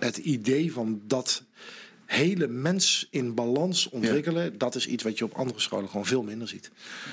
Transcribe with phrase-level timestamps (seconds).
[0.00, 1.42] het idee van dat
[2.06, 6.22] hele mens in balans ontwikkelen, dat is iets wat je op andere scholen gewoon veel
[6.22, 6.70] minder ziet.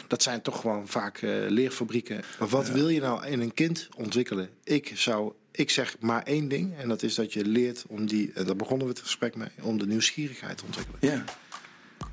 [0.07, 2.23] Dat zijn toch gewoon vaak eh, leerfabrieken.
[2.39, 4.49] Maar wat wil je nou in een kind ontwikkelen?
[4.63, 8.31] Ik zou, ik zeg maar één ding, en dat is dat je leert om die,
[8.33, 10.99] en daar begonnen we het gesprek mee, om de nieuwsgierigheid te ontwikkelen.
[11.01, 11.23] Ja.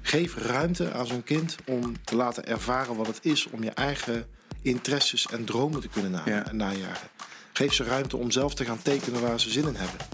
[0.02, 4.27] Geef ruimte aan zo'n kind om te laten ervaren wat het is om je eigen
[4.62, 6.52] interesses en dromen te kunnen na Ja.
[6.52, 7.09] najagen.
[7.52, 10.06] Geef ze ruimte om zelf te gaan tekenen waar ze zin in hebben.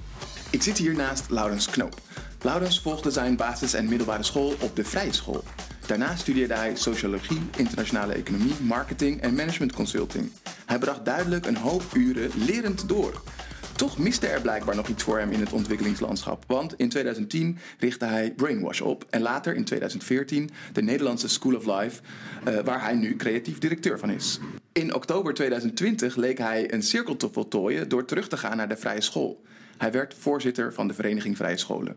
[0.50, 2.00] Ik zit hier naast Laurens Knoop.
[2.42, 5.45] Laurens volgde zijn basis- en middelbare school op de Vrije School.
[5.86, 10.32] Daarna studeerde hij sociologie, internationale economie, marketing en management consulting.
[10.66, 13.22] Hij bracht duidelijk een hoop uren lerend door.
[13.77, 16.44] Toch miste er blijkbaar nog iets voor hem in het ontwikkelingslandschap.
[16.46, 19.05] Want in 2010 richtte hij Brainwash op.
[19.10, 22.00] En later in 2014 de Nederlandse School of Life,
[22.44, 24.38] eh, waar hij nu creatief directeur van is.
[24.72, 28.77] In oktober 2020 leek hij een cirkel te voltooien door terug te gaan naar de
[28.77, 29.42] vrije school.
[29.80, 31.97] Hij werd voorzitter van de Vereniging Vrije Scholen.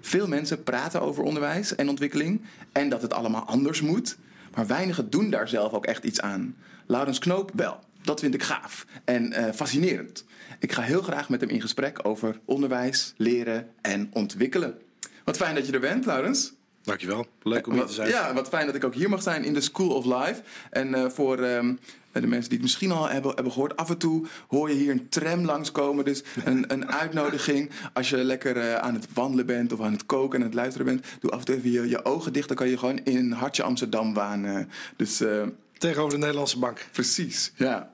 [0.00, 4.16] Veel mensen praten over onderwijs en ontwikkeling en dat het allemaal anders moet,
[4.54, 6.56] maar weinigen doen daar zelf ook echt iets aan.
[6.86, 7.78] Laurens Knoop wel.
[8.02, 10.24] Dat vind ik gaaf en eh, fascinerend.
[10.58, 14.78] Ik ga heel graag met hem in gesprek over onderwijs, leren en ontwikkelen.
[15.24, 16.52] Wat fijn dat je er bent, Laurens.
[16.82, 17.26] Dankjewel.
[17.42, 18.08] Leuk om hier te zijn.
[18.08, 20.42] Ja, wat fijn dat ik ook hier mag zijn in de School of Life.
[20.70, 21.74] En eh, voor ehm,
[22.20, 24.90] de mensen die het misschien al hebben, hebben gehoord, af en toe hoor je hier
[24.90, 26.04] een tram langskomen.
[26.04, 27.70] Dus een, een uitnodiging.
[27.92, 30.56] Als je lekker eh, aan het wandelen bent of aan het koken en aan het
[30.58, 32.48] luisteren bent, doe af en toe even je, je ogen dicht.
[32.48, 34.70] Dan kan je gewoon in hartje Amsterdam wanen.
[34.96, 35.42] Dus eh,
[35.78, 36.86] Tegenover de Nederlandse Bank.
[36.92, 37.92] precies, ja.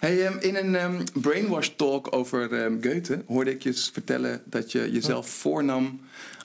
[0.00, 4.72] Hey, ehm, in een ehm, brainwash talk over ehm, Goethe hoorde ik je vertellen dat
[4.72, 6.00] je jezelf voornam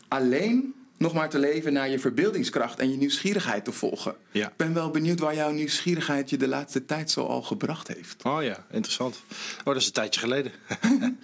[0.07, 4.15] alleen nog maar te leven naar je verbeeldingskracht en je nieuwsgierigheid te volgen.
[4.31, 4.47] Ja.
[4.47, 8.23] Ik ben wel benieuwd waar jouw nieuwsgierigheid je de laatste tijd zo al gebracht heeft.
[8.23, 9.21] Oh ja, interessant.
[9.59, 10.51] Oh, dat is een tijdje geleden.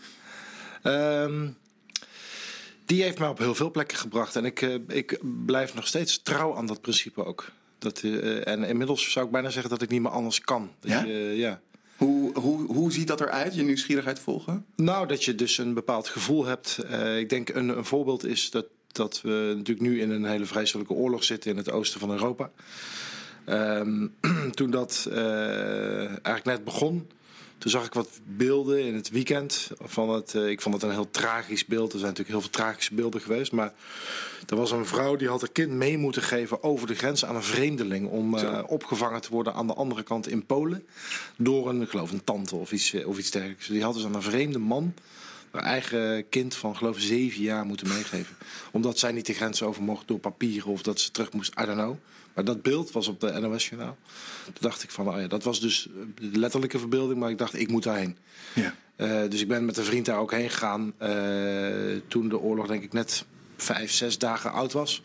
[0.81, 1.47] Ehm,
[2.85, 4.35] die heeft mij op heel veel plekken gebracht.
[4.35, 7.51] En ik, eh, ik blijf nog steeds trouw aan dat principe ook.
[7.79, 10.71] Dat, eh, en inmiddels zou ik bijna zeggen dat ik niet meer anders kan.
[10.79, 11.03] Dat Ja?
[11.03, 11.61] je, eh, ja.
[11.97, 14.65] Hoe, hoe, hoe ziet dat eruit, je nieuwsgierigheid volgen?
[14.75, 16.77] Nou, dat je dus een bepaald gevoel hebt.
[17.17, 18.65] Ik denk een, een voorbeeld is dat,
[18.95, 22.51] dat we natuurlijk nu in een hele vreselijke oorlog zitten in het oosten van Europa.
[23.45, 24.07] Ehm,
[24.57, 27.07] toen dat eh, eigenlijk net begon,
[27.61, 29.71] toen zag ik wat beelden in het weekend.
[29.79, 31.93] Van het, eh, ik vond het een heel tragisch beeld.
[31.93, 33.51] Er zijn natuurlijk heel veel tragische beelden geweest.
[33.51, 33.73] Maar
[34.47, 37.35] er was een vrouw die had haar kind mee moeten geven over de grens aan
[37.35, 38.07] een vreemdeling.
[38.07, 40.85] Om eh, opgevangen te worden aan de andere kant in Polen.
[41.37, 43.67] Door een, ik geloof, een tante of iets, of iets dergelijks.
[43.67, 44.93] Die had dus aan een vreemde man
[45.51, 48.35] haar eigen kind van geloof ik zeven jaar moeten meegeven.
[48.71, 51.65] Omdat zij niet de grens over mocht door papieren of dat ze terug moest, I
[51.65, 51.95] don't know.
[52.33, 53.97] Maar dat beeld was op de NOS-journaal.
[54.43, 57.59] Toen dacht ik van, oh ja, dat was dus de letterlijke verbeelding, maar ik dacht,
[57.59, 58.17] ik moet daarheen.
[58.53, 58.75] Ja.
[58.95, 60.93] Eh, dus ik ben met een vriend daar ook heen gegaan.
[60.97, 61.11] eh,
[62.07, 63.25] toen de oorlog denk ik net
[63.57, 65.01] vijf, zes dagen oud was.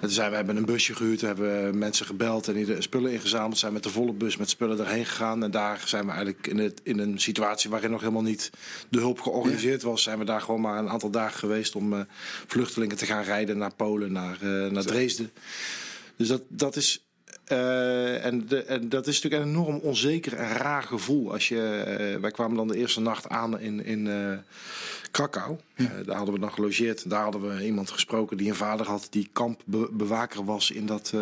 [0.00, 3.12] En toen zijn we hebben een busje gehuurd, hebben mensen gebeld en die de spullen
[3.12, 3.58] ingezameld.
[3.58, 5.42] Zijn met de volle bus met spullen erheen gegaan.
[5.44, 8.50] En daar zijn we eigenlijk in, het, in een situatie waarin nog helemaal niet
[8.88, 10.02] de hulp georganiseerd was.
[10.02, 12.00] Zijn we daar gewoon maar een aantal dagen geweest om eh,
[12.46, 15.30] vluchtelingen te gaan rijden naar Polen, naar, eh, naar Dresden.
[16.16, 17.04] Dus dat, dat is.
[17.50, 21.32] Eh, en, de, en dat is natuurlijk een enorm onzeker en raar gevoel.
[21.32, 24.38] Als je, eh, wij kwamen dan de eerste nacht aan in, in eh,
[25.10, 25.56] Krakau.
[26.04, 27.10] Daar hadden we dan gelogeerd.
[27.10, 31.14] Daar hadden we iemand gesproken die een vader had die kampbewaker was in dat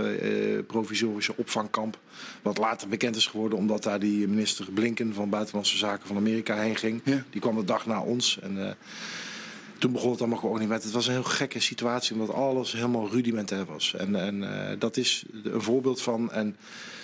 [0.66, 1.98] provisorische opvangkamp.
[2.42, 6.56] Wat later bekend is geworden omdat daar die minister Blinken van Buitenlandse Zaken van Amerika
[6.56, 7.00] heen ging.
[7.04, 7.24] Ja.
[7.30, 8.38] Die kwam de dag na ons.
[8.40, 8.76] En
[9.78, 10.82] toen begon het allemaal met.
[10.82, 13.94] Het was een heel gekke situatie, omdat alles helemaal rudimentair was.
[13.94, 16.32] En, en eh, dat is een voorbeeld van.
[16.32, 16.56] En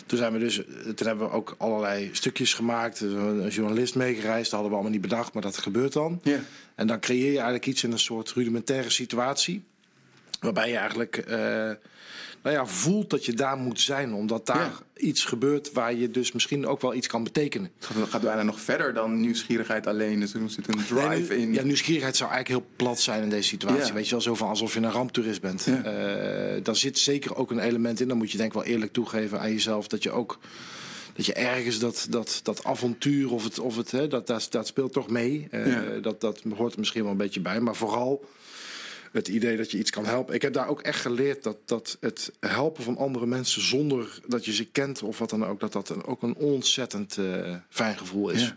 [0.06, 0.62] toen zijn we dus,
[0.94, 3.00] toen hebben we ook allerlei stukjes gemaakt.
[3.00, 6.20] Is Een journalist meegereisd, dat hadden we allemaal niet bedacht, maar dat gebeurt dan.
[6.22, 6.40] Ja.
[6.74, 9.64] En dan creëer je eigenlijk iets in een soort rudimentaire situatie.
[10.40, 11.38] Waarbij je eigenlijk eh,
[12.42, 14.14] nou ja, voelt dat je daar moet zijn.
[14.14, 15.02] Omdat daar Ja.
[15.02, 17.70] iets gebeurt waar je dus misschien ook wel iets kan betekenen.
[17.78, 20.20] Het gaat, gaat bijna nog verder dan nieuwsgierigheid alleen.
[20.20, 21.52] Dus er zit een drive Nee, nu- in.
[21.52, 23.86] Ja, nieuwsgierigheid zou eigenlijk heel plat zijn in deze situatie.
[23.86, 23.92] Ja.
[23.92, 25.64] Weet je wel, zo van alsof je een ramptoerist bent.
[25.64, 25.82] Ja.
[25.82, 28.08] Eh, daar zit zeker ook een element in.
[28.08, 30.38] Dan moet je denk ik wel eerlijk toegeven aan jezelf dat je ook.
[31.14, 34.66] Dat je ergens dat, dat, dat avontuur of het, of het hè, dat, dat, dat
[34.66, 35.46] speelt toch mee.
[35.50, 35.82] Eh, Ja.
[36.02, 37.60] dat, dat hoort er misschien wel een beetje bij.
[37.60, 38.24] Maar vooral
[39.14, 40.34] het idee dat je iets kan helpen.
[40.34, 44.44] Ik heb daar ook echt geleerd dat, dat het helpen van andere mensen zonder dat
[44.44, 47.98] je ze kent of wat dan ook, dat dat een, ook een ontzettend eh, fijn
[47.98, 48.42] gevoel is.
[48.42, 48.56] Ja.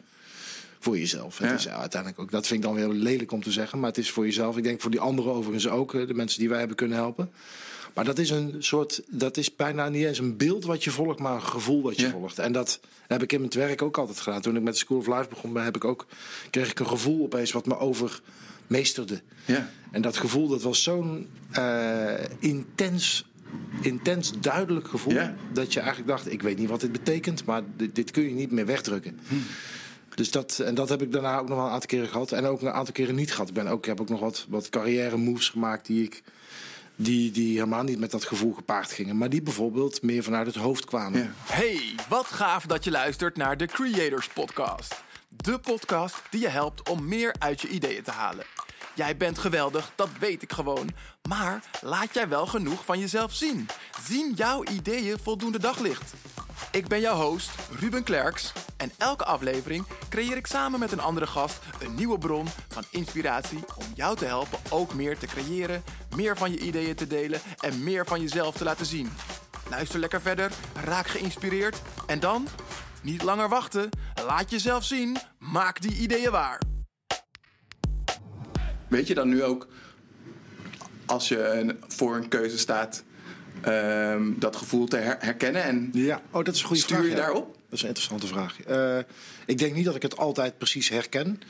[0.80, 1.38] Voor jezelf.
[1.38, 1.56] Het Ja.
[1.56, 4.12] is uiteindelijk ook, dat vind ik dan weer lelijk om te zeggen, maar het is
[4.12, 4.57] voor jezelf.
[4.57, 7.31] Ik denk voor die anderen overigens ook, eh, de mensen die wij hebben kunnen helpen.
[7.94, 11.19] Maar dat is een soort, dat is bijna niet eens een beeld wat je volgt,
[11.19, 12.12] maar een gevoel wat je Ja.
[12.12, 12.39] volgt.
[12.39, 14.42] En dat heb ik in mijn werk ook altijd gedaan.
[14.42, 16.06] Toen ik met School of Life begon, heb ik ook,
[16.50, 18.21] kreeg ik een gevoel opeens wat me over
[18.67, 19.21] meesterde.
[19.45, 19.69] Ja.
[19.91, 23.25] En dat gevoel, dat was zo'n eh, intens,
[23.81, 25.13] intens duidelijk gevoel.
[25.13, 25.35] Ja.
[25.53, 28.33] Dat je eigenlijk dacht, ik weet niet wat dit betekent, maar dit, dit kun je
[28.33, 29.19] niet meer wegdrukken.
[30.15, 32.31] Dus dat, en dat heb ik daarna ook nog wel een aantal keren gehad.
[32.31, 33.47] En ook een aantal keren niet gehad.
[33.47, 36.23] Ik, ben ook, ik heb ook nog wat, wat carrière moves gemaakt die ik...
[36.99, 39.17] Die, die helemaal niet met dat gevoel gepaard gingen.
[39.17, 41.19] Maar die bijvoorbeeld meer vanuit het hoofd kwamen.
[41.19, 41.29] Ja.
[41.53, 45.03] Hey, wat gaaf dat je luistert naar de Creators Podcast.
[45.27, 48.45] De podcast die je helpt om meer uit je ideeën te halen.
[48.95, 50.89] Jij bent geweldig, dat weet ik gewoon.
[51.29, 53.69] Maar laat jij wel genoeg van jezelf zien?
[54.07, 56.13] Zien jouw ideeën voldoende daglicht?
[56.71, 58.53] Ik ben jouw host, Ruben Klerks.
[58.77, 63.63] En elke aflevering creëer ik samen met een andere gast een nieuwe bron van inspiratie
[63.75, 65.83] om jou te helpen ook meer te creëren,
[66.15, 69.09] meer van je ideeën te delen en meer van jezelf te laten zien.
[69.69, 70.51] Luister lekker verder,
[70.83, 72.47] raak geïnspireerd en dan,
[73.07, 73.89] niet langer wachten,
[74.27, 76.62] laat jezelf zien, maak die ideeën waar.
[78.88, 79.68] Weet je dan nu ook,
[81.06, 83.04] als je een- voor een keuze staat,
[83.62, 85.63] ehm, dat gevoel te her- herkennen?
[85.63, 87.09] En Ja, oh, dat is een goede Stuur vraag.
[87.09, 87.21] je ja.
[87.21, 87.45] daarop?
[87.54, 88.62] Dat is een interessante vraag.
[88.62, 88.98] Eh,
[89.45, 91.42] ik denk niet dat ik het altijd precies herken.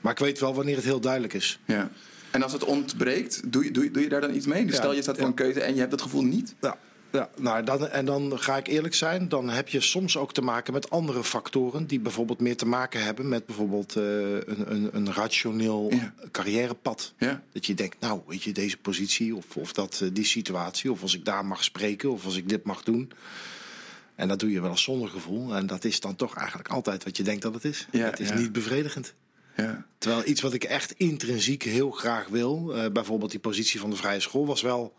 [0.00, 1.60] Maar ik weet wel wanneer het heel duidelijk is.
[1.64, 1.90] Ja.
[2.30, 4.62] En als het ontbreekt, doe je, doe je, doe je daar dan iets mee?
[4.64, 5.28] Dus Ja, stel je staat voor ja.
[5.30, 6.54] een keuze en je hebt dat gevoel niet.
[6.60, 6.76] Ja,
[7.12, 9.28] ja nou, dan, en dan ga ik eerlijk zijn.
[9.28, 11.86] Dan heb je soms ook te maken met andere factoren.
[11.86, 16.14] Die bijvoorbeeld meer te maken hebben met bijvoorbeeld eh, een, een, een rationeel Ja.
[16.30, 17.12] carrièrepad.
[17.18, 17.42] Ja.
[17.52, 20.92] Dat je denkt, nou, weet je, deze positie of, of dat, eh, die situatie.
[20.92, 23.12] Of als ik daar mag spreken of als ik dit mag doen.
[24.14, 25.54] En dat doe je wel eens zonder gevoel.
[25.54, 27.86] En dat is dan toch eigenlijk altijd wat je denkt dat het is.
[27.90, 28.34] Ja, het is ja.
[28.34, 29.14] niet bevredigend.
[29.56, 29.86] Ja.
[29.98, 33.96] Terwijl iets wat ik echt intrinsiek heel graag wil, eh, bijvoorbeeld die positie van de
[33.96, 34.94] vrije school, was wel.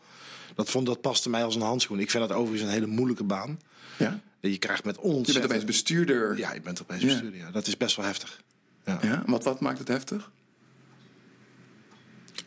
[0.55, 2.00] Dat, vond, dat paste mij als een handschoen.
[2.00, 3.59] Ik vind dat overigens een hele moeilijke baan.
[3.97, 4.19] ja.
[4.39, 5.33] Je krijgt met Je ons.
[5.33, 6.38] bent opeens bestuurder.
[6.38, 7.07] Ja, je bent opeens Ja.
[7.07, 7.39] bestuurder.
[7.39, 7.51] Ja.
[7.51, 8.41] Dat is best wel heftig.
[8.85, 9.00] Ja.
[9.01, 10.31] Ja, Wat, wat maakt het heftig?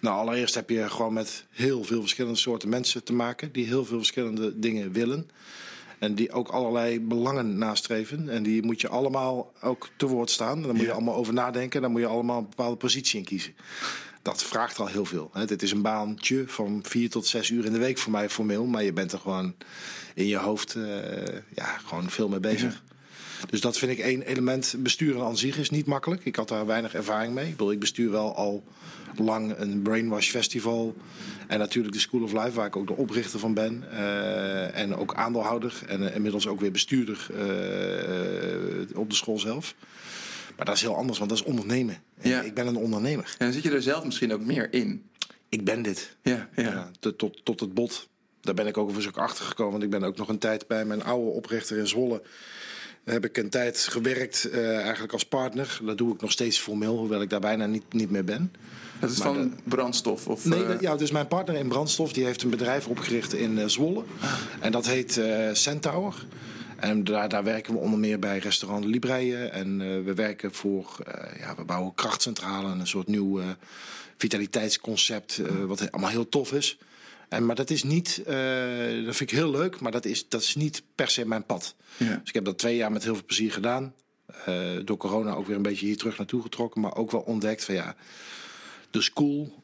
[0.00, 3.52] Nou, allereerst heb je gewoon met heel veel verschillende soorten mensen te maken.
[3.52, 5.30] Die heel veel verschillende dingen willen.
[5.98, 8.28] En die ook allerlei belangen nastreven.
[8.28, 10.62] En die moet je allemaal ook te woord staan.
[10.62, 10.92] Daar moet je Ja.
[10.92, 11.80] allemaal over nadenken.
[11.80, 13.54] Daar moet je allemaal een bepaalde positie in kiezen.
[14.26, 15.30] Dat vraagt al heel veel.
[15.32, 15.44] Hè.
[15.44, 18.64] Dit is een baantje van vier tot zes uur in de week voor mij formeel.
[18.64, 19.54] Maar je bent er gewoon
[20.14, 20.84] in je hoofd eh,
[21.54, 22.82] ja, gewoon veel mee bezig.
[23.50, 24.74] Dus dat vind ik één element.
[24.78, 26.24] Besturen aan zich is niet makkelijk.
[26.24, 27.44] Ik had daar weinig ervaring mee.
[27.44, 28.64] Ik, bedoel, ik bestuur wel al
[29.16, 30.96] lang een Brainwash Festival.
[31.46, 33.90] En natuurlijk de School of Life, waar ik ook de oprichter van ben.
[33.90, 35.82] Eh, en ook aandeelhouder.
[35.86, 37.26] En eh, inmiddels ook weer bestuurder
[38.94, 39.74] op de school zelf.
[40.56, 41.96] Maar dat is heel anders, want dat is ondernemen.
[42.20, 42.40] Ja.
[42.42, 43.24] Ik ben een ondernemer.
[43.38, 45.08] En dan zit je er zelf misschien ook meer in.
[45.48, 46.16] Ik ben dit.
[46.22, 46.62] Ja, ja.
[46.62, 48.08] Ja, tot, tot, tot het bot.
[48.40, 49.72] Daar ben ik ook overigens ook achter gekomen.
[49.72, 52.22] Want ik ben ook nog een tijd bij mijn oude oprichter in Zwolle.
[53.04, 55.78] Heb ik een tijd gewerkt eh, eigenlijk als partner.
[55.82, 58.52] Dat doe ik nog steeds formeel, hoewel ik daar bijna niet, niet meer ben.
[59.00, 60.26] Dat is Maar van de- brandstof?
[60.28, 63.58] Of, Nee, eh, ja, dus mijn partner in brandstof die heeft een bedrijf opgericht in
[63.58, 64.04] eh, Zwolle.
[64.60, 65.20] En dat heet
[65.52, 66.26] Centaur.
[66.76, 69.36] En daar, daar werken we onder meer bij restaurant Libreie.
[69.36, 72.70] En eh, we werken voor, eh, ja, we bouwen krachtcentrale.
[72.70, 73.46] en Een soort nieuw eh,
[74.16, 76.78] vitaliteitsconcept, wat allemaal heel tof is.
[77.28, 78.16] En, maar dat is niet,
[79.04, 81.74] dat vind ik heel leuk, maar dat is, dat is niet per se mijn pad.
[81.96, 82.06] Ja.
[82.06, 83.94] Dus ik heb dat twee jaar met heel veel plezier gedaan.
[84.84, 86.80] Door corona ook weer een beetje hier terug naartoe getrokken.
[86.80, 87.96] Maar ook wel ontdekt van ja,
[88.90, 89.62] de school,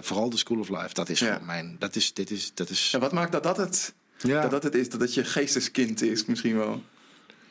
[0.00, 1.32] vooral de School of Life, dat is Ja.
[1.32, 1.76] gewoon mijn.
[1.78, 2.90] Dat is, dit is, dat is.
[2.90, 4.40] Ja, wat maakt dat dat het, Ja.
[4.42, 4.88] dat dat het is?
[4.88, 6.82] Dat je geesteskind is misschien wel?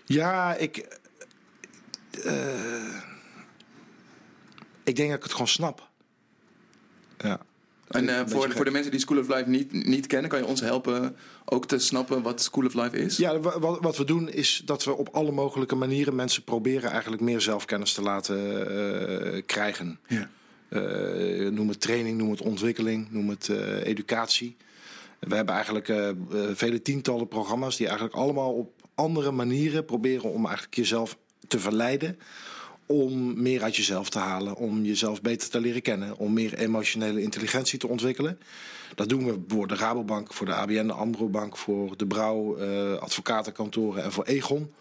[0.06, 0.98] Ja, ik.
[2.24, 2.96] eh,
[4.84, 5.88] ik denk dat ik het gewoon snap.
[7.18, 7.40] Ja.
[7.88, 8.52] En eh, voor, gek.
[8.56, 11.66] voor de mensen die School of Life niet, niet kennen, kan je ons helpen ook
[11.68, 13.18] te snappen wat School of Life is?
[13.18, 16.92] Ja, wa- wat, wat we doen is dat we op alle mogelijke manieren mensen proberen
[16.92, 18.68] eigenlijk meer zelfkennis te laten
[19.34, 20.00] eh, krijgen.
[20.08, 20.30] Ja.
[21.50, 23.50] Noem het training, noem het ontwikkeling, noem het
[23.84, 24.56] educatie.
[25.20, 26.16] We hebben eigenlijk eh, eh,
[26.54, 32.20] vele tientallen programma's die eigenlijk allemaal op andere manieren proberen om eigenlijk jezelf te verleiden.
[32.86, 37.22] Om meer uit jezelf te halen, om jezelf beter te leren kennen, om meer emotionele
[37.22, 38.40] intelligentie te ontwikkelen.
[38.96, 42.94] Dat doen we voor de Rabobank, voor de ABN, de Ambrobank, voor de Brouw, eh,
[42.94, 44.74] advocatenkantoren en voor Egon.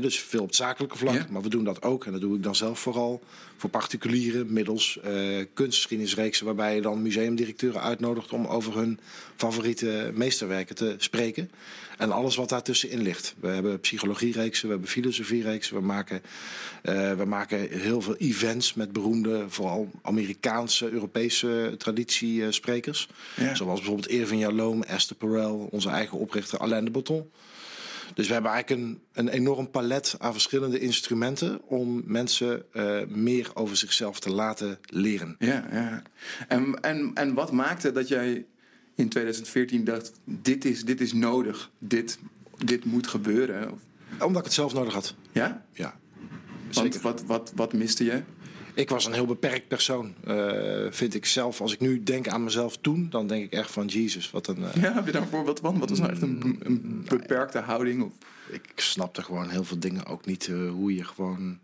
[0.00, 1.14] Dus veel op het zakelijke vlak.
[1.14, 1.26] Ja.
[1.30, 3.22] Maar we doen dat ook, en dat doe ik dan zelf vooral,
[3.56, 5.12] voor particulieren middels eh
[5.54, 6.46] kunstgeschiedenisreeksen.
[6.46, 9.00] Waarbij je dan museumdirecteuren uitnodigt om over hun
[9.36, 11.50] favoriete meesterwerken te spreken.
[11.98, 13.34] En alles wat daartussenin ligt.
[13.40, 15.76] We hebben psychologiereeksen, we hebben filosofiereeksen.
[15.76, 16.22] We maken,
[16.82, 23.08] eh, we maken heel veel events met beroemde, vooral Amerikaanse, Europese traditiesprekers.
[23.36, 23.43] Ja.
[23.52, 27.30] Zoals bijvoorbeeld Irving Jaloom, Esther Perel, onze eigen oprichter Alain de Botton.
[28.14, 33.50] Dus we hebben eigenlijk een, een enorm palet aan verschillende instrumenten om mensen eh, meer
[33.54, 35.36] over zichzelf te laten leren.
[35.38, 36.02] Ja, ja.
[36.48, 38.44] En, en, en wat maakte dat jij
[38.94, 42.18] in 2014 dacht: dit is, dit is nodig, dit,
[42.64, 43.78] dit moet gebeuren?
[44.20, 45.14] Omdat ik het zelf nodig had.
[45.32, 45.64] Ja?
[45.72, 45.94] Ja.
[46.72, 47.00] Want Zeker.
[47.00, 48.22] wat, wat, wat miste je?
[48.74, 51.60] Ik was een heel beperkt persoon, eh, vind ik zelf.
[51.60, 54.64] Als ik nu denk aan mezelf toen, dan denk ik echt van Jezus, wat een.
[54.64, 55.78] eh, Ja, heb je daar een voorbeeld van?
[55.78, 58.02] Wat was nou echt een, een beperkte houding?
[58.02, 58.12] Of?
[58.50, 60.46] ik snapte gewoon heel veel dingen ook niet.
[60.48, 61.58] eh, hoe je gewoon.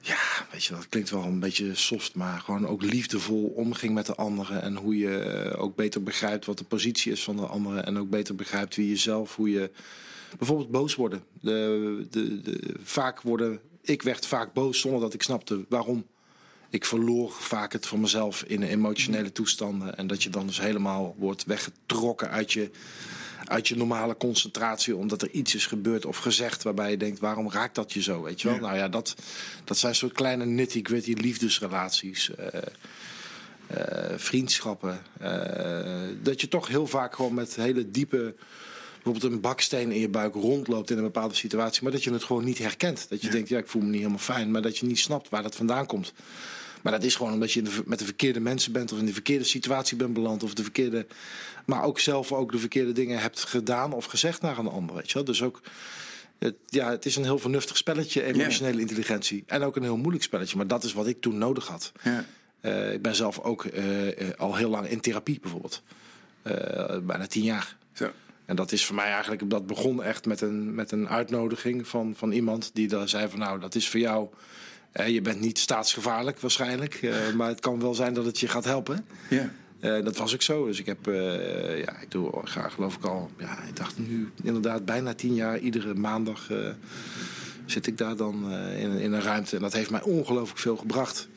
[0.00, 0.18] Ja,
[0.52, 4.14] weet je, dat klinkt wel een beetje soft, maar gewoon ook liefdevol omging met de
[4.14, 4.62] anderen.
[4.62, 7.86] En hoe je ook beter begrijpt wat de positie is van de anderen.
[7.86, 9.70] En ook beter begrijpt wie je zelf, hoe je.
[10.38, 11.22] Bijvoorbeeld boos worden.
[11.40, 13.60] De, de, de, vaak worden.
[13.86, 16.06] Ik werd vaak boos zonder dat ik snapte waarom.
[16.70, 19.96] Ik verloor vaak het van mezelf in emotionele toestanden.
[19.96, 22.70] En dat je dan dus helemaal wordt weggetrokken uit je,
[23.44, 24.96] uit je normale concentratie.
[24.96, 28.22] Omdat er iets is gebeurd of gezegd waarbij je denkt: waarom raakt dat je zo?
[28.22, 28.56] Weet je wel?
[28.56, 28.62] Ja.
[28.62, 29.14] Nou ja, dat,
[29.64, 32.34] dat zijn soort kleine nitty-gritty liefdesrelaties.
[32.34, 32.62] eh,
[33.66, 35.02] eh, vriendschappen.
[35.18, 38.34] eh, dat je toch heel vaak gewoon met hele diepe.
[39.06, 41.82] Bijvoorbeeld een baksteen in je buik rondloopt in een bepaalde situatie.
[41.82, 43.06] Maar dat je het gewoon niet herkent.
[43.08, 44.50] Dat je denkt, ja, ik voel me niet helemaal fijn.
[44.50, 46.12] Maar dat je niet snapt waar dat vandaan komt.
[46.82, 48.92] Maar dat is gewoon omdat je in de ver- met de verkeerde mensen bent.
[48.92, 50.42] Of in de verkeerde situatie bent beland.
[50.42, 51.06] Of de verkeerde.
[51.64, 54.96] Maar ook zelf ook de verkeerde dingen hebt gedaan of gezegd naar een ander.
[54.96, 55.24] Weet je wel?
[55.24, 55.60] Dus ook.
[56.38, 59.44] Het, ja, het is een heel vernuftig spelletje, emotionele intelligentie.
[59.46, 60.56] En ook een heel moeilijk spelletje.
[60.56, 61.92] Maar dat is wat ik toen nodig had.
[62.02, 62.24] Ja.
[62.60, 65.82] Eh, ik ben zelf ook eh, eh, al heel lang in therapie bijvoorbeeld.
[67.02, 67.76] Bijna tien jaar.
[67.92, 68.10] Zo.
[68.46, 72.14] En dat is voor mij eigenlijk, dat begon echt met een, met een uitnodiging van,
[72.16, 74.28] van iemand die daar zei van nou, dat is voor jou.
[74.92, 78.48] eh, je bent niet staatsgevaarlijk waarschijnlijk, eh, maar het kan wel zijn dat het je
[78.48, 79.06] gaat helpen.
[79.30, 79.50] Ja.
[79.80, 80.66] Eh, dat was ook zo.
[80.66, 84.30] Dus ik heb, eh, ja, ik doe graag geloof ik al, ja, ik dacht nu
[84.42, 86.58] inderdaad bijna tien jaar, iedere maandag eh,
[87.66, 89.56] zit ik daar dan eh, in, in een ruimte.
[89.56, 91.28] En dat heeft mij ongelooflijk veel gebracht.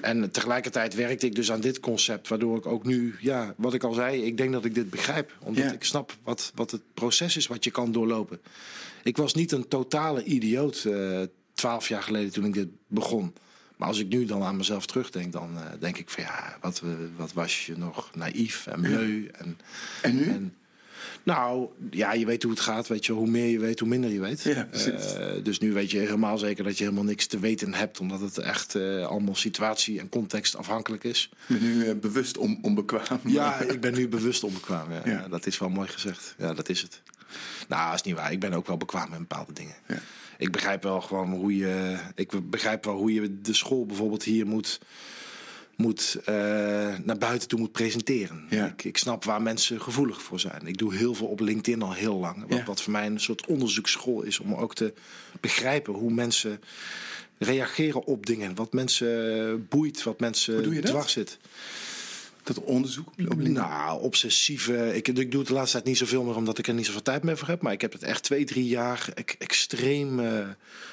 [0.00, 3.84] En tegelijkertijd werkte ik dus aan dit concept, waardoor ik ook nu, ja, wat ik
[3.84, 5.32] al zei, ik denk dat ik dit begrijp.
[5.42, 5.72] Omdat Ja.
[5.72, 8.40] ik snap wat, wat het proces is wat je kan doorlopen.
[9.02, 11.20] Ik was niet een totale idioot eh,
[11.54, 13.34] twaalf jaar geleden toen ik dit begon.
[13.76, 16.80] Maar als ik nu dan aan mezelf terugdenk, dan eh, denk ik van ja, wat,
[16.84, 19.28] eh, wat was je nog naïef en bleu.
[19.32, 19.58] En,
[20.02, 20.28] En nu?
[20.28, 20.54] en,
[21.22, 22.88] nou, ja, je weet hoe het gaat.
[22.88, 24.42] Weet je, hoe meer je weet, hoe minder je weet.
[24.42, 24.68] Ja.
[24.72, 28.00] Eh, dus nu weet je helemaal zeker dat je helemaal niks te weten hebt.
[28.00, 31.30] Omdat het echt eh, allemaal situatie en context afhankelijk is.
[31.46, 33.20] Ben nu eh, bewust om, onbekwaam.
[33.24, 34.88] Ja, ik ben nu bewust onbekwaam.
[35.04, 35.28] Ja.
[35.28, 36.34] Dat is wel mooi gezegd.
[36.38, 37.02] Ja, dat is het.
[37.68, 38.32] Nou, dat is niet waar.
[38.32, 39.74] Ik ben ook wel bekwaam met bepaalde dingen.
[39.88, 39.98] Ja.
[40.38, 41.96] Ik begrijp wel gewoon hoe je.
[42.14, 44.80] Ik begrijp wel hoe je de school bijvoorbeeld hier moet.
[45.76, 46.34] Moet eh,
[47.04, 48.46] naar buiten toe moet presenteren.
[48.50, 48.66] Ja.
[48.66, 50.66] Ik, ik snap waar mensen gevoelig voor zijn.
[50.66, 52.40] Ik doe heel veel op LinkedIn al heel lang.
[52.48, 52.64] Wat, Ja.
[52.64, 54.92] wat voor mij een soort onderzoeksschool is om ook te
[55.40, 56.60] begrijpen hoe mensen
[57.38, 58.54] reageren op dingen.
[58.54, 61.38] Wat mensen boeit, wat mensen dwars zit.
[62.46, 63.36] Dat onderzoek op.
[63.36, 64.96] Nou, obsessieve.
[64.96, 67.02] Ik, ik doe het de laatste tijd niet zoveel meer omdat ik er niet zoveel
[67.02, 67.62] tijd meer voor heb.
[67.62, 70.48] Maar ik heb het echt twee, drie jaar extreem eh,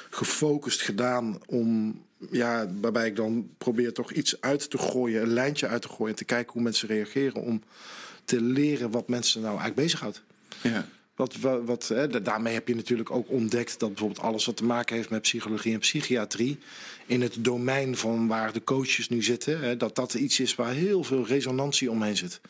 [0.10, 1.40] gefocust gedaan.
[1.46, 5.88] Om, ja, waarbij ik dan probeer toch iets uit te gooien, een lijntje uit te
[5.88, 6.10] gooien.
[6.10, 7.42] En te kijken hoe mensen reageren.
[7.42, 7.62] Om
[8.26, 10.24] te leren wat mensen nou eigenlijk bezighoudt.
[10.62, 10.88] Ja.
[11.16, 14.58] Wat, wat, wat, hè, da- daarmee heb je natuurlijk ook ontdekt dat bijvoorbeeld alles wat
[14.58, 16.58] te maken heeft met psychologie en psychiatrie.
[17.06, 20.72] in het domein van waar de coaches nu zitten, hè, dat dat iets is waar
[20.74, 22.42] heel veel resonantie omheen zit.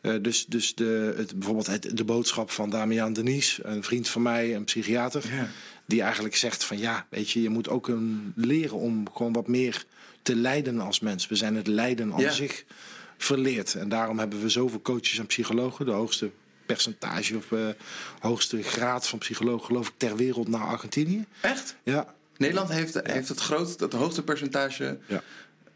[0.00, 4.22] Eh, dus dus de, het, bijvoorbeeld het, de boodschap van Damian Denies, een vriend van
[4.22, 5.24] mij, een psychiater.
[5.34, 5.48] Ja.
[5.86, 9.48] Die eigenlijk zegt van ja, weet je, je moet ook een, leren om gewoon wat
[9.48, 9.84] meer
[10.22, 11.28] te lijden als mens.
[11.28, 12.30] We zijn het lijden aan Ja.
[12.30, 12.64] zich
[13.16, 13.74] verleerd.
[13.74, 15.84] En daarom hebben we zoveel coaches en psychologen.
[15.86, 16.30] De hoogste
[16.66, 17.68] percentage of eh,
[18.20, 21.24] hoogste graad van psychologen geloof ik ter wereld naar Argentinië.
[21.40, 21.76] Echt?
[21.82, 25.22] Ja, Nederland heeft, heeft het groot, het hoogste percentage ja.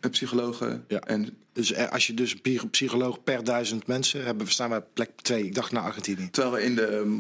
[0.01, 0.85] eh, psychologen.
[0.89, 1.01] Ja.
[1.01, 4.77] En Dus eh, als je dus een psycholoog per duizend mensen hebben, we staan we
[4.77, 5.45] op plek 2.
[5.45, 6.31] Ik dacht naar Argentinië.
[6.31, 7.19] terwijl we in de ehm,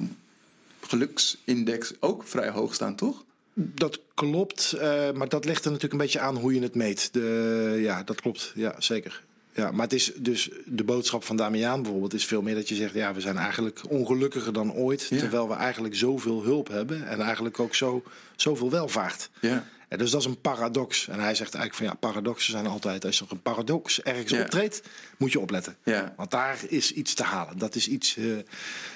[0.80, 3.24] geluksindex ook vrij hoog staan, toch?
[3.54, 4.76] Dat klopt,
[5.14, 7.12] maar dat ligt er natuurlijk een beetje aan hoe je het meet.
[7.12, 8.52] De, ja, dat klopt.
[8.54, 9.22] Ja, zeker.
[9.54, 12.74] Ja, maar het is dus de boodschap van Damiaan bijvoorbeeld is veel meer dat je
[12.74, 15.18] zegt, ja, we zijn eigenlijk ongelukkiger dan ooit, Ja.
[15.18, 18.02] terwijl we eigenlijk zoveel hulp hebben en eigenlijk ook zo,
[18.36, 19.30] zoveel welvaart.
[19.40, 19.66] Ja.
[19.88, 21.08] En dus dat is een paradox.
[21.08, 24.40] En hij zegt eigenlijk van ja, paradoxen zijn altijd, als er een paradox ergens Ja.
[24.42, 24.82] optreedt,
[25.18, 25.76] moet je opletten.
[25.84, 26.12] Ja.
[26.16, 27.58] Want daar is iets te halen.
[27.58, 28.24] Dat is iets, eh,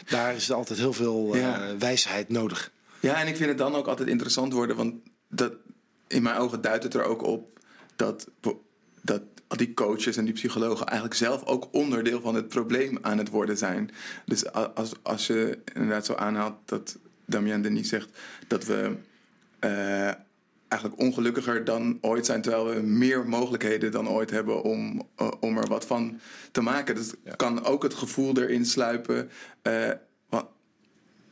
[0.08, 2.70] daar is altijd heel veel eh, wijsheid nodig.
[3.00, 4.94] Ja, en ik vind het dan ook altijd interessant worden, want
[5.28, 5.52] dat,
[6.08, 7.58] in mijn ogen duidt het er ook op
[7.96, 8.28] dat,
[9.02, 9.22] dat
[9.56, 13.56] die coaches en die psychologen eigenlijk zelf ook onderdeel van het probleem aan het worden
[13.56, 13.90] zijn.
[14.24, 18.08] Dus als, als je inderdaad zo aanhaalt dat Damien Denis zegt
[18.46, 18.96] dat we
[19.60, 20.12] uh,
[20.68, 25.58] eigenlijk ongelukkiger dan ooit zijn, terwijl we meer mogelijkheden dan ooit hebben om, uh, om
[25.58, 26.20] er wat van
[26.52, 26.94] te maken.
[26.94, 27.34] Dat ja.
[27.34, 29.30] kan ook het gevoel erin sluipen.
[29.62, 29.90] Uh,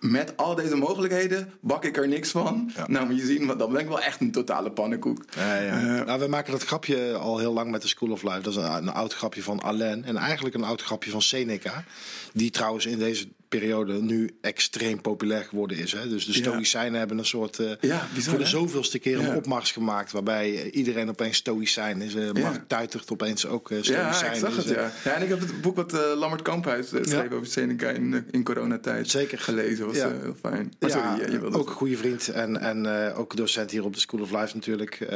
[0.03, 2.71] met al deze mogelijkheden bak ik er niks van.
[2.77, 2.85] Ja.
[2.89, 5.25] Nou, moet je zien, dan ben ik wel echt een totale pannenkoek.
[5.37, 5.81] Ja, ja.
[5.81, 8.41] Uh, nou, we maken dat grapje al heel lang met de School of Life.
[8.41, 10.05] Dat is een, een oud grapje van Alain.
[10.05, 11.85] En eigenlijk een oud grapje van Seneca.
[12.33, 13.29] Die trouwens in deze
[13.59, 15.93] periode nu extreem populair geworden is.
[15.93, 16.09] Hè?
[16.09, 16.99] Dus de Stoïcijnen ja.
[16.99, 21.09] hebben een soort uh, ja, bizar, voor de zoveelste keer een opmars gemaakt waarbij iedereen
[21.09, 22.15] opeens Stoïcijn is.
[22.15, 24.31] Uh, Mark Tuitert opeens ook uh, Stoïcijn.
[24.31, 24.93] Ja, ik zag het, ja.
[25.05, 25.11] ja.
[25.11, 29.39] En ik heb het boek wat Lambert Kamphuis schreef over Seneca in, in coronatijd Zeker.
[29.39, 29.87] gelezen.
[29.87, 30.73] was heel fijn.
[30.79, 33.95] Maar ja, sorry, je wilde ook een goede vriend en, en ook docent hier op
[33.95, 35.09] de School of Life natuurlijk.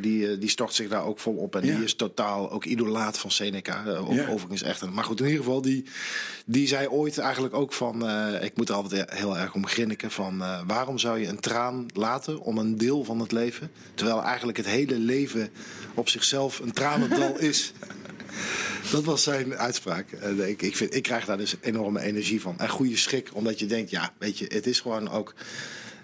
[0.00, 1.56] die, die stort zich daar ook vol op.
[1.56, 3.84] En die is totaal ook idolaat van Seneca.
[4.28, 4.90] Overigens echt.
[4.90, 5.84] Maar goed, in ieder geval, die,
[6.44, 8.08] die zei ooit eigenlijk ook van...
[8.08, 10.40] Uh, ik moet er altijd heel erg om grinniken van...
[10.40, 13.70] Uh, waarom zou je een traan laten om een deel van het leven...
[13.94, 15.50] terwijl eigenlijk het hele leven
[15.94, 17.72] op zichzelf een tranendal is...
[18.90, 20.06] Dat was zijn uitspraak.
[20.12, 22.58] Uh, ik, ik, vind, ik krijg daar dus enorme energie van.
[22.58, 25.34] En goede schrik, omdat je denkt, ja, weet je, het is gewoon ook...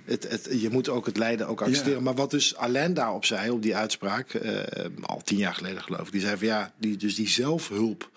[0.05, 1.99] Het, het, je moet ook het lijden ook accepteren.
[1.99, 2.05] Ja.
[2.05, 4.41] Maar wat dus Alain daarop zei, op die uitspraak...
[5.01, 6.13] al tien jaar geleden geloof ik...
[6.13, 8.11] die zei van ja, die, dus die zelfhulp...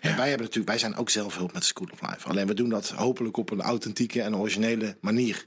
[0.00, 2.28] En wij, hebben natuurlijk, wij zijn ook zelfhulp met School of Life.
[2.28, 5.44] Alleen we doen dat hopelijk op een authentieke en originele manier.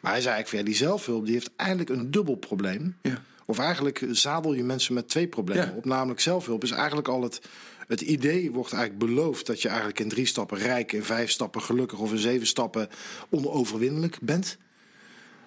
[0.00, 2.96] Maar hij zei eigenlijk ja, die zelfhulp die heeft eigenlijk een dubbel probleem.
[3.02, 3.22] Ja.
[3.46, 5.72] Of eigenlijk zadel je mensen met twee problemen Ja.
[5.76, 5.84] op.
[5.84, 7.40] Namelijk zelfhulp is eigenlijk al het,
[7.86, 11.62] het idee wordt eigenlijk beloofd dat je eigenlijk in drie stappen rijk, in vijf stappen
[11.62, 12.88] gelukkig of in zeven stappen
[13.30, 14.56] onoverwinnelijk bent.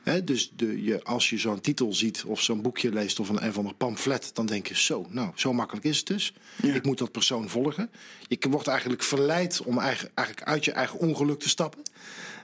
[0.07, 3.43] Hè, dus de, je, als je zo'n titel ziet of zo'n boekje leest of een,
[3.43, 6.33] een of ander pamflet, dan denk je zo, nou, zo makkelijk is het dus.
[6.61, 6.73] Ja.
[6.73, 7.89] Ik moet dat persoon volgen.
[8.27, 11.81] Je wordt eigenlijk verleid om eigen, eigenlijk uit je eigen ongeluk te stappen.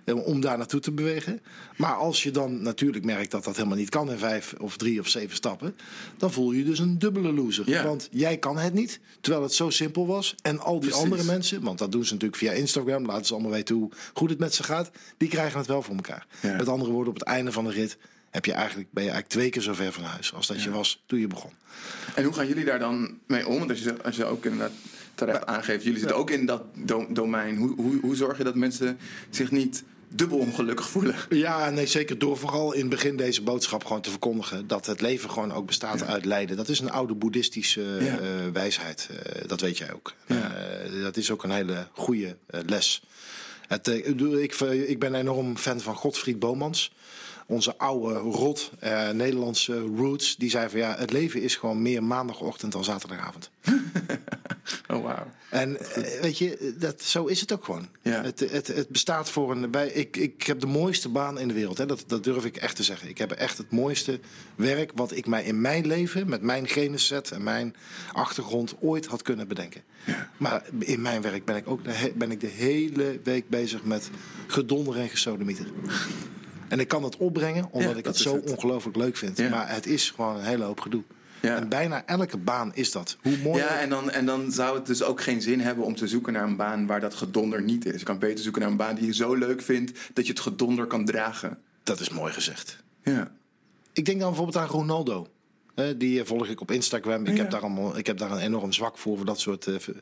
[0.05, 1.41] Eh, Om daar naartoe te bewegen.
[1.77, 4.99] Maar als je dan natuurlijk merkt dat dat helemaal niet kan in vijf of drie
[4.99, 5.75] of zeven stappen.
[6.17, 7.69] Dan voel je dus een dubbele loser.
[7.69, 7.83] Ja.
[7.83, 8.99] Want jij kan het niet.
[9.21, 10.35] Terwijl het zo simpel was.
[10.41, 11.03] En al die Precies.
[11.03, 11.61] andere mensen.
[11.61, 13.05] Want dat doen ze natuurlijk via Instagram.
[13.05, 14.91] Laten ze allemaal weten hoe goed het met ze gaat.
[15.17, 16.27] Die krijgen het wel voor elkaar.
[16.41, 16.55] Ja.
[16.55, 17.97] Met andere woorden, op het einde van de rit.
[18.29, 20.71] Heb je eigenlijk, ben je eigenlijk twee keer zo ver van huis als dat je
[20.71, 21.51] was toen je begon.
[22.15, 23.57] En hoe gaan jullie daar dan mee om?
[23.57, 24.71] Want als je, als je ook inderdaad
[25.15, 27.55] terecht aangeeft, jullie zitten ook in dat do- domein.
[27.57, 28.97] Hoe, hoe, hoe zorg je dat mensen
[29.29, 31.15] zich niet dubbel ongelukkig voelen?
[31.29, 34.67] Ja, nee, zeker door vooral in het begin deze boodschap gewoon te verkondigen.
[34.67, 36.57] Dat het leven gewoon ook bestaat uit lijden.
[36.57, 38.19] Dat is een oude boeddhistische Ja.
[38.19, 39.09] eh, wijsheid.
[39.23, 40.13] Eh, dat weet jij ook.
[40.27, 40.55] Ja.
[40.55, 43.03] Eh, dat is ook een hele goede les.
[43.67, 44.53] Het, ik,
[44.87, 46.91] ik ben enorm fan van Godfried Bomans.
[47.47, 50.35] Onze oude rot eh, Nederlandse roots.
[50.35, 53.49] Die zei van ja, het leven is gewoon meer maandagochtend dan zaterdagavond.
[54.87, 55.27] Oh, wauw.
[55.49, 57.87] En eh, weet je, dat, zo is het ook gewoon.
[58.01, 58.23] Ja.
[58.23, 59.71] Het, het, het bestaat voor een.
[59.71, 61.77] Bij, ik, ik heb de mooiste baan in de wereld.
[61.77, 61.85] Hè.
[61.85, 63.09] Dat, dat durf ik echt te zeggen.
[63.09, 64.19] Ik heb echt het mooiste
[64.55, 67.75] werk wat ik mij in mijn leven, met mijn geneset en mijn
[68.11, 69.81] achtergrond, ooit had kunnen bedenken.
[70.37, 74.09] Maar in mijn werk ben ik ook de, ben ik de hele week bezig met
[74.47, 75.65] gedonder en gesodemieter.
[76.73, 78.51] En ik kan dat opbrengen omdat Ja, ik het zo het.
[78.51, 79.37] ongelooflijk leuk vind.
[79.37, 79.49] Ja.
[79.49, 81.03] Maar het is gewoon een hele hoop gedoe.
[81.39, 81.55] Ja.
[81.55, 83.17] En bijna elke baan is dat.
[83.21, 85.95] Hoe mooi Ja, en dan, en dan zou het dus ook geen zin hebben om
[85.95, 87.99] te zoeken naar een baan waar dat gedonder niet is.
[87.99, 90.41] Je kan beter zoeken naar een baan die je zo leuk vindt dat je het
[90.41, 91.57] gedonder kan dragen.
[91.83, 92.77] dat is mooi gezegd.
[93.03, 93.31] Ja.
[93.93, 95.27] Ik denk dan bijvoorbeeld aan Ronaldo.
[95.97, 97.25] Die volg ik op Instagram.
[97.25, 97.41] Ik, Ja.
[97.41, 99.93] heb daar allemaal, ik heb daar een enorm zwak voor, voor dat soort eh, fi-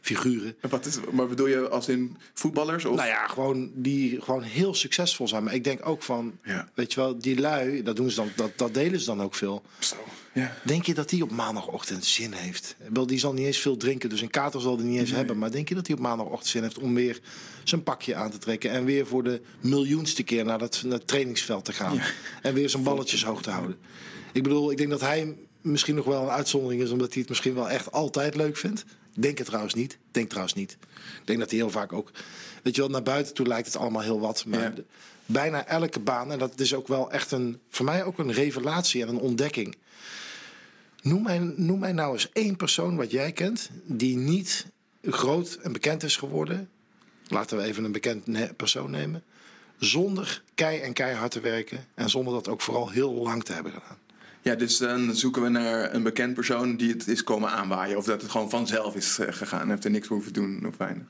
[0.00, 0.54] figuren.
[0.60, 2.84] En Wat is, maar bedoel je als in voetballers?
[2.84, 2.96] Of?
[2.96, 5.44] Nou ja, gewoon, die gewoon heel succesvol zijn.
[5.44, 6.68] Maar ik denk ook van, Ja.
[6.74, 9.34] weet je wel, die lui, dat, doen ze dan, dat, dat delen ze dan ook
[9.34, 9.62] veel.
[9.78, 9.96] Zo.
[10.34, 10.56] Ja.
[10.62, 12.76] Denk je dat die op maandagochtend zin heeft?
[12.92, 15.38] Wel, die zal niet eens veel drinken, dus een kater zal die niet eens hebben.
[15.38, 17.20] Maar denk je dat hij op maandagochtend zin heeft om weer
[17.64, 18.70] zijn pakje aan te trekken...
[18.70, 22.00] en weer voor de miljoenste keer naar, dat, naar het trainingsveld te gaan...
[22.42, 23.76] en weer zijn balletjes hoog te houden?
[24.32, 26.90] Ik bedoel, ik denk dat hij misschien nog wel een uitzondering is...
[26.90, 28.84] omdat hij het misschien wel echt altijd leuk vindt.
[29.14, 29.98] Denk het trouwens niet.
[30.10, 30.76] Denk trouwens niet.
[31.20, 32.10] Ik denk dat hij heel vaak ook...
[32.62, 34.44] Weet je wel, naar buiten toe lijkt het allemaal heel wat.
[34.46, 34.68] Maar Ja.
[34.70, 34.84] de-
[35.26, 37.58] bijna elke baan, en dat is ook wel echt een...
[37.70, 39.76] voor mij ook een revelatie en een ontdekking...
[41.04, 44.66] Noem mij, nou eens één persoon wat jij kent die niet
[45.02, 46.68] groot en bekend is geworden.
[47.28, 49.22] Laten we even een bekend persoon nemen.
[49.78, 53.72] Zonder kei en keihard te werken en zonder dat ook vooral heel lang te hebben
[53.72, 53.98] gedaan.
[54.42, 57.96] ja, dus dan zoeken we naar een bekend persoon die het is komen aanwaaien.
[57.96, 59.68] Of dat het gewoon vanzelf is eh, gegaan.
[59.70, 61.06] Heeft er niks voor hoeven doen of weinig.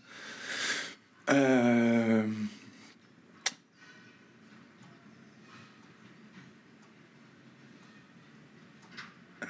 [1.24, 2.30] Ehm.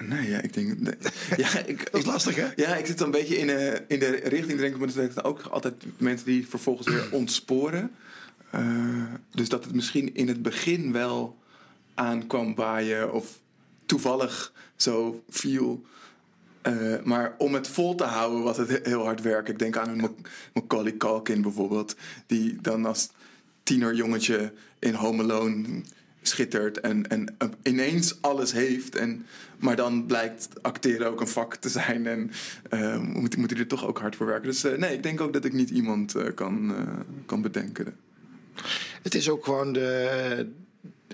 [0.00, 0.78] Nee, ja, ik denk...
[0.80, 0.94] nee.
[1.36, 2.46] Ja, ik, Dat is lastig, hè?
[2.56, 5.24] Ja, ik zit dan een beetje in, eh, in de richting denken, maar dat zijn
[5.24, 7.90] ook altijd mensen die vervolgens weer ontsporen.
[8.50, 11.38] Eh, dus dat het misschien in het begin wel
[11.94, 13.40] aankwam waaien of
[13.86, 15.84] toevallig zo viel.
[16.62, 19.52] Eh, maar om het vol te houden was het he- heel hard werken.
[19.52, 23.08] Ik denk aan een Mac- Macaulay Culkin bijvoorbeeld, die dan als
[23.62, 25.82] tienerjongetje in Home Alone
[26.28, 28.96] schittert en, en ineens alles heeft.
[28.96, 29.26] En,
[29.58, 32.30] maar dan blijkt acteren ook een vak te zijn en
[32.70, 34.48] eh, moet, moet hij er toch ook hard voor werken.
[34.48, 36.74] Dus eh, nee, ik denk ook dat ik niet iemand eh, kan,
[37.26, 37.96] kan bedenken.
[39.02, 40.46] Het is ook gewoon de.